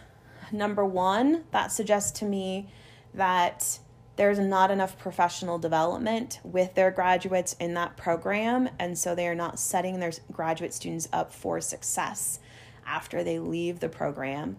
Number 0.51 0.85
one, 0.85 1.45
that 1.51 1.71
suggests 1.71 2.19
to 2.19 2.25
me 2.25 2.69
that 3.13 3.79
there's 4.17 4.39
not 4.39 4.71
enough 4.71 4.97
professional 4.97 5.57
development 5.57 6.39
with 6.43 6.75
their 6.75 6.91
graduates 6.91 7.53
in 7.59 7.73
that 7.75 7.97
program, 7.97 8.69
and 8.77 8.97
so 8.97 9.15
they 9.15 9.27
are 9.27 9.35
not 9.35 9.59
setting 9.59 9.99
their 9.99 10.11
graduate 10.31 10.73
students 10.73 11.07
up 11.13 11.33
for 11.33 11.61
success 11.61 12.39
after 12.85 13.23
they 13.23 13.39
leave 13.39 13.79
the 13.79 13.89
program. 13.89 14.57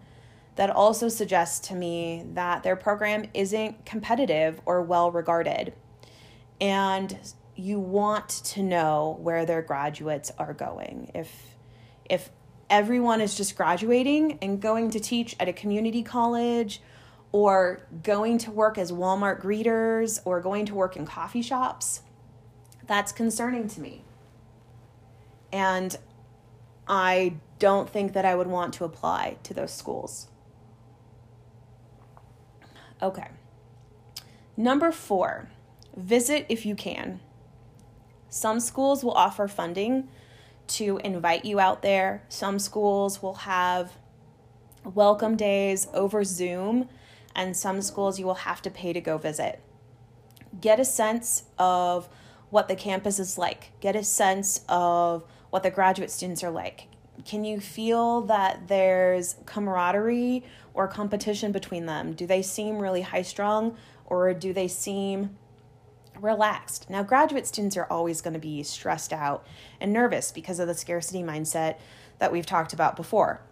That 0.57 0.71
also 0.71 1.09
suggests 1.09 1.69
to 1.69 1.75
me 1.75 2.25
that 2.35 2.63
their 2.63 2.77
program 2.77 3.27
isn't 3.35 3.87
competitive 3.87 4.61
or 4.67 4.83
well 4.83 5.11
regarded. 5.11 5.73
And 6.61 7.17
you 7.55 7.79
want 7.81 8.29
to 8.29 8.63
know 8.63 9.19
where 9.21 9.47
their 9.47 9.63
graduates 9.63 10.31
are 10.39 10.53
going. 10.53 11.11
If 11.15 11.57
if 12.09 12.31
everyone 12.73 13.21
is 13.21 13.37
just 13.37 13.55
graduating 13.55 14.39
and 14.41 14.59
going 14.61 14.91
to 14.91 14.99
teach 14.99 15.37
at 15.39 15.47
a 15.47 15.53
community 15.53 16.03
college 16.03 16.81
or 17.31 17.83
going 18.03 18.39
to 18.39 18.51
work 18.51 18.79
as 18.79 18.91
Walmart 18.91 19.43
greeters 19.43 20.21
or 20.25 20.41
going 20.41 20.65
to 20.65 20.75
work 20.75 20.97
in 20.97 21.05
coffee 21.05 21.43
shops, 21.43 22.01
that's 22.87 23.13
concerning 23.13 23.69
to 23.69 23.81
me. 23.81 24.03
And 25.53 25.95
I 26.89 27.35
don't 27.59 27.91
think 27.91 28.15
that 28.15 28.25
I 28.25 28.35
would 28.35 28.47
want 28.47 28.73
to 28.75 28.85
apply 28.85 29.37
to 29.43 29.53
those 29.53 29.71
schools. 29.71 30.29
Okay. 33.03 33.29
Number 34.57 34.91
four, 34.93 35.51
visit 35.95 36.47
if 36.49 36.65
you 36.65 36.75
can. 36.75 37.21
Some 38.31 38.61
schools 38.61 39.05
will 39.05 39.13
offer 39.13 39.47
funding 39.47 40.09
to 40.77 41.01
invite 41.05 41.45
you 41.45 41.61
out 41.61 41.83
there. 41.83 42.23
Some 42.29 42.59
schools 42.59 43.23
will 43.23 43.35
have 43.35 43.93
welcome 44.85 45.37
days 45.37 45.87
over 45.93 46.25
Zoom, 46.25 46.89
and 47.35 47.57
some 47.57 47.83
schools 47.83 48.19
you 48.19 48.27
will 48.27 48.35
have 48.35 48.63
to 48.63 48.71
pay 48.71 48.93
to 48.93 49.01
go 49.01 49.19
visit. 49.19 49.61
Get 50.61 50.81
a 50.81 50.85
sense 50.85 51.45
of 51.59 52.09
what 52.51 52.69
the 52.69 52.77
campus 52.77 53.19
is 53.19 53.39
like, 53.39 53.73
get 53.81 53.97
a 53.97 54.05
sense 54.05 54.65
of 54.69 55.25
what 55.51 55.63
the 55.63 55.71
graduate 55.71 56.11
students 56.11 56.45
are 56.45 56.51
like. 56.51 56.89
Can 57.25 57.45
you 57.45 57.61
feel 57.61 58.23
that 58.23 58.69
there's 58.69 59.37
camaraderie 59.47 60.45
or 60.75 60.89
competition 60.89 61.53
between 61.53 61.87
them? 61.87 62.15
Do 62.15 62.27
they 62.27 62.43
seem 62.43 62.79
really 62.79 63.03
high 63.03 63.23
strung 63.23 63.77
or 64.07 64.35
do 64.35 64.53
they 64.53 64.69
seem 64.69 65.37
relaxed. 66.23 66.89
Now, 66.89 67.03
graduate 67.03 67.47
students 67.47 67.77
are 67.77 67.87
always 67.91 68.21
going 68.21 68.35
to 68.35 68.41
be 68.41 68.63
stressed 68.63 69.13
out 69.13 69.45
and 69.81 69.93
nervous 69.93 70.33
because 70.33 70.59
of 70.59 70.69
the 70.69 70.75
scarcity 70.75 71.23
mindset 71.23 71.77
that 72.19 72.33
we've 72.33 72.47
talked 72.47 72.73
about 72.73 72.97
before. 72.97 73.43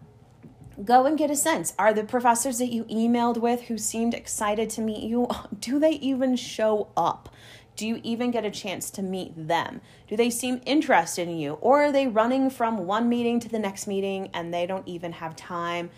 Go 0.85 1.05
and 1.05 1.19
get 1.19 1.31
a 1.31 1.37
sense. 1.37 1.75
Are 1.79 1.93
the 1.93 2.05
professors 2.05 2.59
that 2.59 2.73
you 2.73 2.85
emailed 2.85 3.37
with 3.37 3.63
who 3.63 3.77
seemed 3.77 4.15
excited 4.15 4.71
to 4.71 4.81
meet 4.81 5.03
you, 5.03 5.29
do 5.59 5.79
they 5.79 5.93
even 5.93 6.37
show 6.37 6.89
up? 6.97 7.29
Do 7.77 7.87
you 7.87 8.01
even 8.03 8.31
get 8.31 8.45
a 8.45 8.51
chance 8.51 8.91
to 8.93 9.03
meet 9.03 9.33
them? 9.49 9.81
Do 10.07 10.17
they 10.17 10.31
seem 10.31 10.61
interested 10.67 11.29
in 11.29 11.39
you? 11.39 11.55
Or 11.55 11.85
are 11.85 11.93
they 11.93 12.07
running 12.07 12.51
from 12.51 12.87
one 12.87 13.09
meeting 13.09 13.41
to 13.41 13.49
the 13.49 13.59
next 13.59 13.87
meeting 13.87 14.31
and 14.33 14.53
they 14.53 14.67
don't 14.67 14.87
even 14.87 15.13
have 15.13 15.35
time 15.35 15.91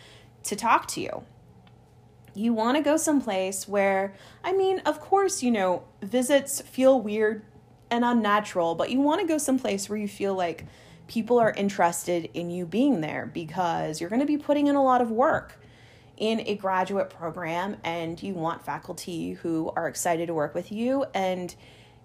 to 0.44 0.56
talk 0.56 0.86
to 0.88 1.00
you? 1.00 1.24
You 2.34 2.52
want 2.52 2.76
to 2.76 2.82
go 2.82 2.96
someplace 2.96 3.68
where, 3.68 4.14
I 4.42 4.52
mean, 4.52 4.80
of 4.80 5.00
course, 5.00 5.42
you 5.42 5.50
know, 5.50 5.84
visits 6.00 6.60
feel 6.60 7.00
weird 7.00 7.42
and 7.90 8.04
unnatural, 8.04 8.74
but 8.74 8.90
you 8.90 9.00
want 9.00 9.20
to 9.20 9.26
go 9.26 9.38
someplace 9.38 9.88
where 9.88 9.98
you 9.98 10.08
feel 10.08 10.34
like 10.34 10.64
people 11.08 11.38
are 11.38 11.52
interested 11.52 12.30
in 12.32 12.50
you 12.50 12.64
being 12.64 13.00
there 13.02 13.30
because 13.32 14.00
you're 14.00 14.08
going 14.08 14.20
to 14.20 14.26
be 14.26 14.38
putting 14.38 14.66
in 14.66 14.76
a 14.76 14.82
lot 14.82 15.02
of 15.02 15.10
work 15.10 15.60
in 16.16 16.40
a 16.46 16.54
graduate 16.54 17.10
program 17.10 17.76
and 17.84 18.22
you 18.22 18.32
want 18.32 18.64
faculty 18.64 19.32
who 19.32 19.70
are 19.76 19.88
excited 19.88 20.26
to 20.26 20.34
work 20.34 20.54
with 20.54 20.70
you 20.70 21.04
and 21.14 21.54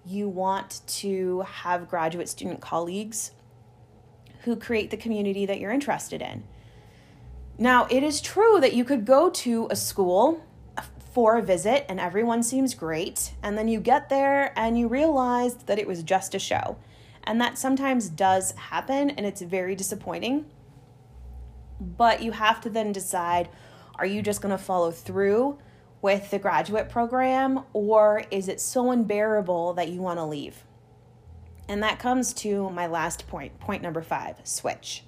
you 0.05 0.27
want 0.27 0.81
to 0.87 1.41
have 1.41 1.89
graduate 1.89 2.27
student 2.27 2.61
colleagues 2.61 3.31
who 4.41 4.55
create 4.55 4.91
the 4.91 4.97
community 4.97 5.45
that 5.45 5.59
you're 5.59 5.71
interested 5.71 6.21
in. 6.21 6.43
Now, 7.57 7.87
it 7.89 8.03
is 8.03 8.21
true 8.21 8.59
that 8.59 8.73
you 8.73 8.85
could 8.85 9.05
go 9.05 9.29
to 9.31 9.67
a 9.71 9.75
school 9.75 10.43
for 11.11 11.37
a 11.37 11.41
visit 11.41 11.83
and 11.89 11.99
everyone 11.99 12.43
seems 12.43 12.75
great, 12.75 13.31
and 13.41 13.57
then 13.57 13.67
you 13.67 13.79
get 13.79 14.09
there 14.09 14.53
and 14.55 14.77
you 14.77 14.87
realize 14.87 15.55
that 15.55 15.79
it 15.79 15.87
was 15.87 16.03
just 16.03 16.35
a 16.35 16.39
show. 16.39 16.77
And 17.23 17.41
that 17.41 17.57
sometimes 17.57 18.07
does 18.09 18.51
happen 18.51 19.09
and 19.09 19.25
it's 19.25 19.41
very 19.41 19.75
disappointing. 19.75 20.45
But 21.81 22.21
you 22.21 22.33
have 22.33 22.61
to 22.61 22.69
then 22.69 22.91
decide 22.91 23.49
are 23.95 24.05
you 24.05 24.21
just 24.21 24.41
going 24.41 24.55
to 24.55 24.63
follow 24.63 24.91
through 24.91 25.57
with 26.03 26.29
the 26.29 26.37
graduate 26.37 26.87
program 26.87 27.63
or 27.73 28.23
is 28.29 28.47
it 28.47 28.61
so 28.61 28.91
unbearable 28.91 29.73
that 29.73 29.89
you 29.89 29.99
want 30.01 30.19
to 30.19 30.25
leave? 30.25 30.63
And 31.67 31.81
that 31.81 31.97
comes 31.97 32.31
to 32.35 32.69
my 32.69 32.85
last 32.85 33.27
point, 33.27 33.59
point 33.59 33.81
number 33.81 34.03
five 34.03 34.35
switch. 34.43 35.03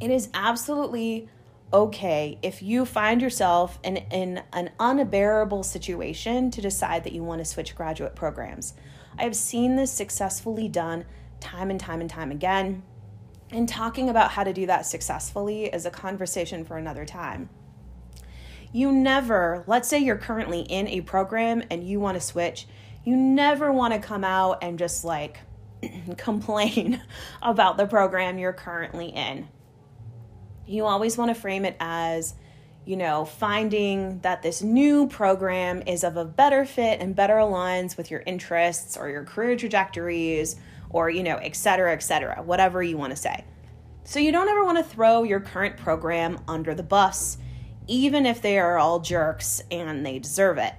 It 0.00 0.10
is 0.10 0.30
absolutely 0.32 1.28
okay 1.72 2.38
if 2.42 2.62
you 2.62 2.84
find 2.84 3.20
yourself 3.20 3.78
in, 3.84 3.98
in 3.98 4.42
an 4.52 4.70
unbearable 4.80 5.62
situation 5.62 6.50
to 6.50 6.60
decide 6.60 7.04
that 7.04 7.12
you 7.12 7.22
want 7.22 7.40
to 7.40 7.44
switch 7.44 7.76
graduate 7.76 8.16
programs. 8.16 8.74
I 9.18 9.24
have 9.24 9.36
seen 9.36 9.76
this 9.76 9.92
successfully 9.92 10.68
done 10.68 11.04
time 11.38 11.70
and 11.70 11.78
time 11.78 12.00
and 12.00 12.08
time 12.08 12.30
again. 12.30 12.82
And 13.50 13.68
talking 13.68 14.08
about 14.08 14.30
how 14.30 14.44
to 14.44 14.52
do 14.52 14.66
that 14.66 14.86
successfully 14.86 15.64
is 15.64 15.84
a 15.84 15.90
conversation 15.90 16.64
for 16.64 16.78
another 16.78 17.04
time. 17.04 17.50
You 18.72 18.92
never, 18.92 19.64
let's 19.66 19.88
say 19.88 19.98
you're 19.98 20.16
currently 20.16 20.60
in 20.60 20.86
a 20.86 21.00
program 21.00 21.64
and 21.70 21.86
you 21.86 21.98
want 21.98 22.14
to 22.14 22.20
switch, 22.20 22.68
you 23.04 23.16
never 23.16 23.72
want 23.72 23.92
to 23.92 24.00
come 24.00 24.22
out 24.22 24.58
and 24.62 24.78
just 24.78 25.04
like 25.04 25.40
complain 26.16 27.02
about 27.42 27.76
the 27.76 27.86
program 27.86 28.38
you're 28.38 28.52
currently 28.52 29.08
in 29.08 29.48
you 30.70 30.86
always 30.86 31.18
want 31.18 31.34
to 31.34 31.40
frame 31.40 31.64
it 31.64 31.76
as, 31.80 32.34
you 32.84 32.96
know, 32.96 33.24
finding 33.24 34.20
that 34.20 34.42
this 34.42 34.62
new 34.62 35.08
program 35.08 35.82
is 35.86 36.04
of 36.04 36.16
a 36.16 36.24
better 36.24 36.64
fit 36.64 37.00
and 37.00 37.16
better 37.16 37.34
aligns 37.34 37.96
with 37.96 38.10
your 38.10 38.22
interests 38.24 38.96
or 38.96 39.08
your 39.08 39.24
career 39.24 39.56
trajectories 39.56 40.56
or, 40.88 41.10
you 41.10 41.22
know, 41.22 41.36
et 41.36 41.56
cetera, 41.56 41.92
et 41.92 42.02
cetera, 42.02 42.40
whatever 42.42 42.82
you 42.82 42.96
want 42.96 43.10
to 43.10 43.16
say. 43.16 43.44
So 44.04 44.20
you 44.20 44.32
don't 44.32 44.48
ever 44.48 44.64
want 44.64 44.78
to 44.78 44.84
throw 44.84 45.24
your 45.24 45.40
current 45.40 45.76
program 45.76 46.38
under 46.46 46.74
the 46.74 46.82
bus, 46.82 47.36
even 47.88 48.24
if 48.24 48.40
they 48.40 48.58
are 48.58 48.78
all 48.78 49.00
jerks 49.00 49.60
and 49.70 50.06
they 50.06 50.18
deserve 50.20 50.58
it. 50.58 50.74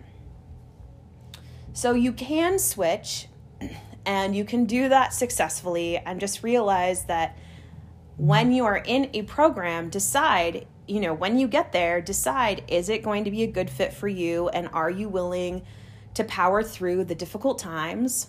So 1.73 1.93
you 1.93 2.13
can 2.13 2.59
switch 2.59 3.27
and 4.05 4.35
you 4.35 4.45
can 4.45 4.65
do 4.65 4.89
that 4.89 5.13
successfully 5.13 5.97
and 5.97 6.19
just 6.19 6.43
realize 6.43 7.05
that 7.05 7.37
when 8.17 8.51
you 8.51 8.65
are 8.65 8.77
in 8.77 9.09
a 9.13 9.23
program, 9.23 9.89
decide, 9.89 10.67
you 10.87 10.99
know, 10.99 11.13
when 11.13 11.37
you 11.37 11.47
get 11.47 11.71
there, 11.71 12.01
decide 12.01 12.63
is 12.67 12.89
it 12.89 13.03
going 13.03 13.23
to 13.23 13.31
be 13.31 13.43
a 13.43 13.47
good 13.47 13.69
fit 13.69 13.93
for 13.93 14.07
you 14.07 14.49
and 14.49 14.67
are 14.73 14.89
you 14.89 15.09
willing 15.09 15.63
to 16.13 16.23
power 16.25 16.61
through 16.61 17.05
the 17.05 17.15
difficult 17.15 17.57
times 17.57 18.27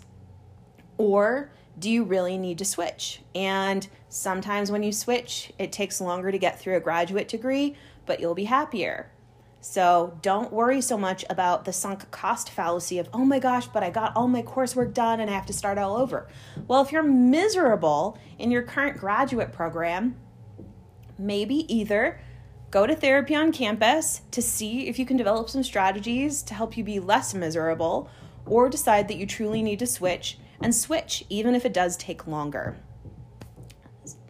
or 0.99 1.51
do 1.79 1.91
you 1.91 2.05
really 2.05 2.39
need 2.39 2.59
to 2.59 2.65
switch? 2.65 3.21
And 3.35 3.87
sometimes 4.09 4.71
when 4.71 4.83
you 4.83 4.93
switch, 4.93 5.53
it 5.59 5.73
takes 5.73 6.01
longer 6.01 6.31
to 6.31 6.39
get 6.39 6.61
through 6.61 6.77
a 6.77 6.81
graduate 6.81 7.29
degree, 7.29 7.77
but 8.07 8.21
you'll 8.21 8.35
be 8.35 8.45
happier. 8.45 9.11
So 9.65 10.19
don't 10.23 10.53
worry 10.53 10.81
so 10.81 10.99
much 10.99 11.25
about 11.31 11.65
the 11.65 11.73
sunk 11.73 12.11
cost 12.11 12.51
fallacy 12.51 12.99
of, 12.99 13.09
oh 13.13 13.25
my 13.25 13.39
gosh, 13.39 13.69
but 13.69 13.85
I 13.85 13.91
got 13.91 14.15
all 14.17 14.27
my 14.27 14.43
coursework 14.43 14.93
done 14.93 15.21
and 15.21 15.31
I 15.31 15.35
have 15.35 15.47
to 15.47 15.53
start 15.53 15.79
all 15.79 15.97
over. 15.97 16.27
Well, 16.67 16.83
if 16.83 16.91
you're 16.91 17.05
miserable 17.05 18.19
in 18.41 18.51
your 18.51 18.63
current 18.63 18.99
graduate 18.99 19.53
program, 19.53 20.17
maybe 21.17 21.73
either 21.73 22.21
go 22.73 22.89
to 22.89 22.97
therapy 22.97 23.37
on 23.37 23.53
campus 23.53 24.23
to 24.33 24.43
see 24.43 24.89
if 24.89 24.99
you 24.99 25.07
can 25.07 25.17
develop 25.17 25.49
some 25.49 25.63
strategies 25.63 26.43
to 26.43 26.55
help 26.55 26.77
you 26.77 26.83
be 26.83 26.99
less 26.99 27.33
miserable, 27.33 28.11
or 28.45 28.69
decide 28.69 29.07
that 29.07 29.17
you 29.17 29.27
truly 29.27 29.63
need 29.63 29.79
to 29.79 29.87
switch 29.87 30.39
and 30.61 30.75
switch, 30.75 31.25
even 31.29 31.55
if 31.55 31.65
it 31.65 31.73
does 31.73 31.97
take 31.97 32.27
longer. 32.27 32.77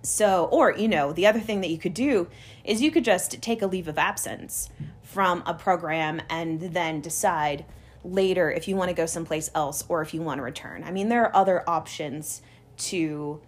So, 0.03 0.47
or, 0.51 0.73
you 0.73 0.89
know, 0.89 1.13
the 1.13 1.27
other 1.27 1.41
thing 1.41 1.61
that 1.61 1.71
you 1.71 1.79
could 1.79 1.95
do 1.95 2.29
is 2.65 2.83
you 2.83 2.91
could 2.91 3.05
just 3.05 3.41
take 3.41 3.63
a 3.63 3.67
leave 3.67 3.87
of 3.87 3.99
absence 3.99 4.69
from 5.03 5.43
a 5.47 5.55
program 5.55 6.21
and 6.29 6.61
then 6.61 7.01
decide 7.01 7.65
later 8.05 8.51
if 8.51 8.67
you 8.67 8.75
want 8.75 8.89
to 8.89 8.95
go 8.95 9.07
someplace 9.07 9.49
else 9.55 9.85
or 9.89 10.03
if 10.03 10.13
you 10.13 10.21
want 10.21 10.39
to 10.39 10.43
return. 10.43 10.83
I 10.83 10.91
mean, 10.91 11.09
there 11.09 11.25
are 11.25 11.37
other 11.37 11.69
options 11.69 12.43
to 12.79 13.41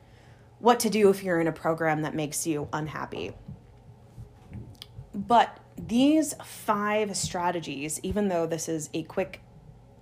what 0.60 0.80
to 0.80 0.90
do 0.90 1.10
if 1.10 1.24
you're 1.24 1.40
in 1.40 1.48
a 1.48 1.52
program 1.52 2.02
that 2.02 2.14
makes 2.14 2.46
you 2.46 2.68
unhappy. 2.72 3.32
But 5.12 5.58
these 5.76 6.34
five 6.44 7.16
strategies, 7.16 7.98
even 8.02 8.28
though 8.28 8.46
this 8.46 8.68
is 8.68 8.90
a 8.94 9.02
quick 9.02 9.42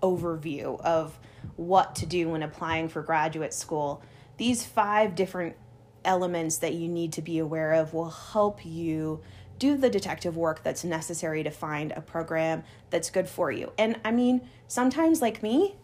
overview 0.02 0.80
of 0.82 1.18
what 1.56 1.94
to 1.96 2.06
do 2.06 2.28
when 2.28 2.42
applying 2.42 2.88
for 2.88 3.02
graduate 3.02 3.54
school, 3.54 4.02
these 4.36 4.64
five 4.64 5.14
different 5.14 5.56
elements 6.04 6.58
that 6.58 6.74
you 6.74 6.88
need 6.88 7.12
to 7.14 7.22
be 7.22 7.38
aware 7.38 7.72
of 7.72 7.94
will 7.94 8.10
help 8.10 8.64
you 8.64 9.20
do 9.58 9.76
the 9.76 9.90
detective 9.90 10.36
work 10.36 10.62
that's 10.62 10.82
necessary 10.82 11.42
to 11.44 11.50
find 11.50 11.92
a 11.92 12.00
program 12.00 12.64
that's 12.90 13.10
good 13.10 13.28
for 13.28 13.52
you. 13.52 13.72
And 13.78 14.00
I 14.04 14.10
mean, 14.10 14.48
sometimes, 14.66 15.22
like 15.22 15.42
me, 15.42 15.76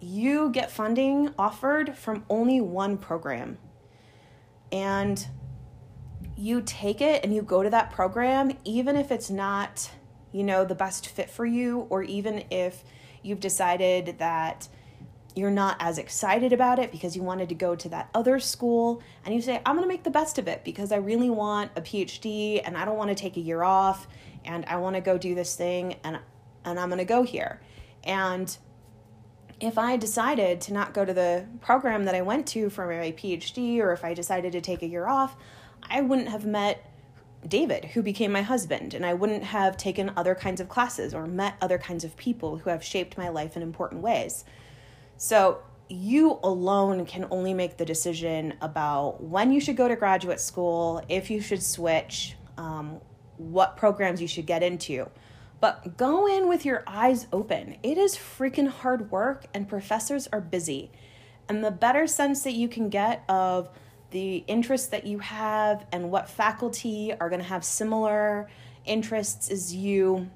you 0.00 0.50
get 0.50 0.70
funding 0.70 1.34
offered 1.38 1.96
from 1.96 2.24
only 2.30 2.60
one 2.60 2.96
program. 2.96 3.58
And 4.70 5.26
you 6.36 6.62
take 6.62 7.00
it 7.00 7.24
and 7.24 7.34
you 7.34 7.42
go 7.42 7.62
to 7.62 7.70
that 7.70 7.90
program, 7.90 8.56
even 8.64 8.94
if 8.94 9.10
it's 9.10 9.30
not, 9.30 9.90
you 10.30 10.44
know, 10.44 10.64
the 10.64 10.74
best 10.74 11.08
fit 11.08 11.28
for 11.28 11.44
you, 11.44 11.86
or 11.90 12.04
even 12.04 12.44
if 12.50 12.84
you've 13.22 13.40
decided 13.40 14.18
that 14.18 14.68
you're 15.38 15.50
not 15.50 15.76
as 15.80 15.98
excited 15.98 16.52
about 16.52 16.78
it 16.78 16.90
because 16.90 17.14
you 17.14 17.22
wanted 17.22 17.48
to 17.48 17.54
go 17.54 17.74
to 17.74 17.88
that 17.88 18.08
other 18.14 18.38
school 18.40 19.02
and 19.24 19.34
you 19.34 19.40
say 19.40 19.60
i'm 19.64 19.76
going 19.76 19.86
to 19.86 19.92
make 19.92 20.04
the 20.04 20.10
best 20.10 20.38
of 20.38 20.48
it 20.48 20.64
because 20.64 20.92
i 20.92 20.96
really 20.96 21.30
want 21.30 21.70
a 21.76 21.80
phd 21.80 22.60
and 22.64 22.76
i 22.76 22.84
don't 22.84 22.96
want 22.96 23.08
to 23.08 23.14
take 23.14 23.36
a 23.36 23.40
year 23.40 23.62
off 23.62 24.06
and 24.44 24.64
i 24.66 24.76
want 24.76 24.96
to 24.96 25.00
go 25.00 25.16
do 25.16 25.34
this 25.34 25.54
thing 25.54 25.96
and 26.04 26.18
and 26.64 26.78
i'm 26.78 26.88
going 26.88 26.98
to 26.98 27.04
go 27.04 27.22
here 27.22 27.60
and 28.04 28.58
if 29.60 29.78
i 29.78 29.96
decided 29.96 30.60
to 30.60 30.72
not 30.72 30.94
go 30.94 31.04
to 31.04 31.14
the 31.14 31.46
program 31.60 32.04
that 32.04 32.14
i 32.14 32.22
went 32.22 32.46
to 32.46 32.68
for 32.68 32.86
my 32.86 33.12
phd 33.12 33.78
or 33.78 33.92
if 33.92 34.04
i 34.04 34.14
decided 34.14 34.52
to 34.52 34.60
take 34.60 34.82
a 34.82 34.86
year 34.86 35.06
off 35.06 35.36
i 35.82 36.00
wouldn't 36.00 36.28
have 36.28 36.44
met 36.44 36.84
David, 37.46 37.84
who 37.84 38.02
became 38.02 38.32
my 38.32 38.42
husband, 38.42 38.94
and 38.94 39.06
I 39.06 39.14
wouldn't 39.14 39.44
have 39.44 39.76
taken 39.76 40.12
other 40.16 40.34
kinds 40.34 40.60
of 40.60 40.68
classes 40.68 41.14
or 41.14 41.26
met 41.26 41.54
other 41.60 41.78
kinds 41.78 42.02
of 42.02 42.16
people 42.16 42.58
who 42.58 42.70
have 42.70 42.82
shaped 42.82 43.16
my 43.16 43.28
life 43.28 43.56
in 43.56 43.62
important 43.62 44.02
ways. 44.02 44.44
So 45.18 45.62
you 45.88 46.38
alone 46.42 47.04
can 47.04 47.26
only 47.30 47.52
make 47.52 47.76
the 47.76 47.84
decision 47.84 48.54
about 48.60 49.22
when 49.22 49.52
you 49.52 49.60
should 49.60 49.76
go 49.76 49.88
to 49.88 49.96
graduate 49.96 50.40
school, 50.40 51.02
if 51.08 51.28
you 51.28 51.40
should 51.40 51.62
switch, 51.62 52.36
um, 52.56 53.00
what 53.36 53.76
programs 53.76 54.22
you 54.22 54.28
should 54.28 54.46
get 54.46 54.62
into. 54.62 55.10
But 55.60 55.96
go 55.96 56.28
in 56.28 56.48
with 56.48 56.64
your 56.64 56.84
eyes 56.86 57.26
open. 57.32 57.78
It 57.82 57.98
is 57.98 58.14
freaking 58.14 58.68
hard 58.68 59.10
work, 59.10 59.46
and 59.52 59.68
professors 59.68 60.28
are 60.32 60.40
busy. 60.40 60.92
And 61.48 61.64
the 61.64 61.72
better 61.72 62.06
sense 62.06 62.44
that 62.44 62.52
you 62.52 62.68
can 62.68 62.88
get 62.88 63.24
of 63.28 63.70
the 64.10 64.44
interests 64.46 64.88
that 64.88 65.04
you 65.04 65.18
have 65.18 65.84
and 65.90 66.10
what 66.12 66.30
faculty 66.30 67.12
are 67.18 67.28
going 67.28 67.42
to 67.42 67.48
have 67.48 67.64
similar 67.64 68.48
interests 68.84 69.50
as 69.50 69.74
you, 69.74 70.30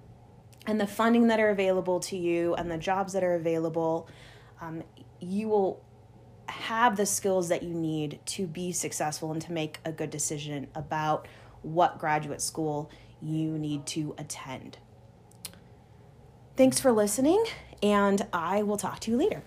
and 0.67 0.81
the 0.81 0.87
funding 0.89 1.29
that 1.29 1.39
are 1.39 1.51
available 1.51 2.01
to 2.01 2.17
you, 2.17 2.55
and 2.55 2.69
the 2.69 2.79
jobs 2.79 3.13
that 3.13 3.23
are 3.23 3.35
available 3.35 4.09
um, 4.63 4.83
you 5.21 5.49
will 5.49 5.83
have 6.49 6.97
the 6.97 7.07
skills 7.07 7.49
that 7.49 7.63
you 7.63 7.75
need 7.75 8.21
to 8.25 8.47
be 8.47 8.73
successful 8.73 9.33
and 9.33 9.43
to 9.43 9.53
make 9.53 9.81
a 9.85 9.93
good 9.93 10.11
decision 10.11 10.69
about 10.75 11.27
what 11.63 11.99
graduate 11.99 12.41
school 12.41 12.91
you 13.21 13.59
need 13.59 13.87
to 13.87 14.15
attend. 14.19 14.79
Thanks 16.57 16.79
for 16.79 16.93
listening, 16.93 17.45
and 17.83 18.27
I 18.33 18.63
will 18.63 18.77
talk 18.77 19.01
to 19.01 19.11
you 19.11 19.17
later. 19.17 19.43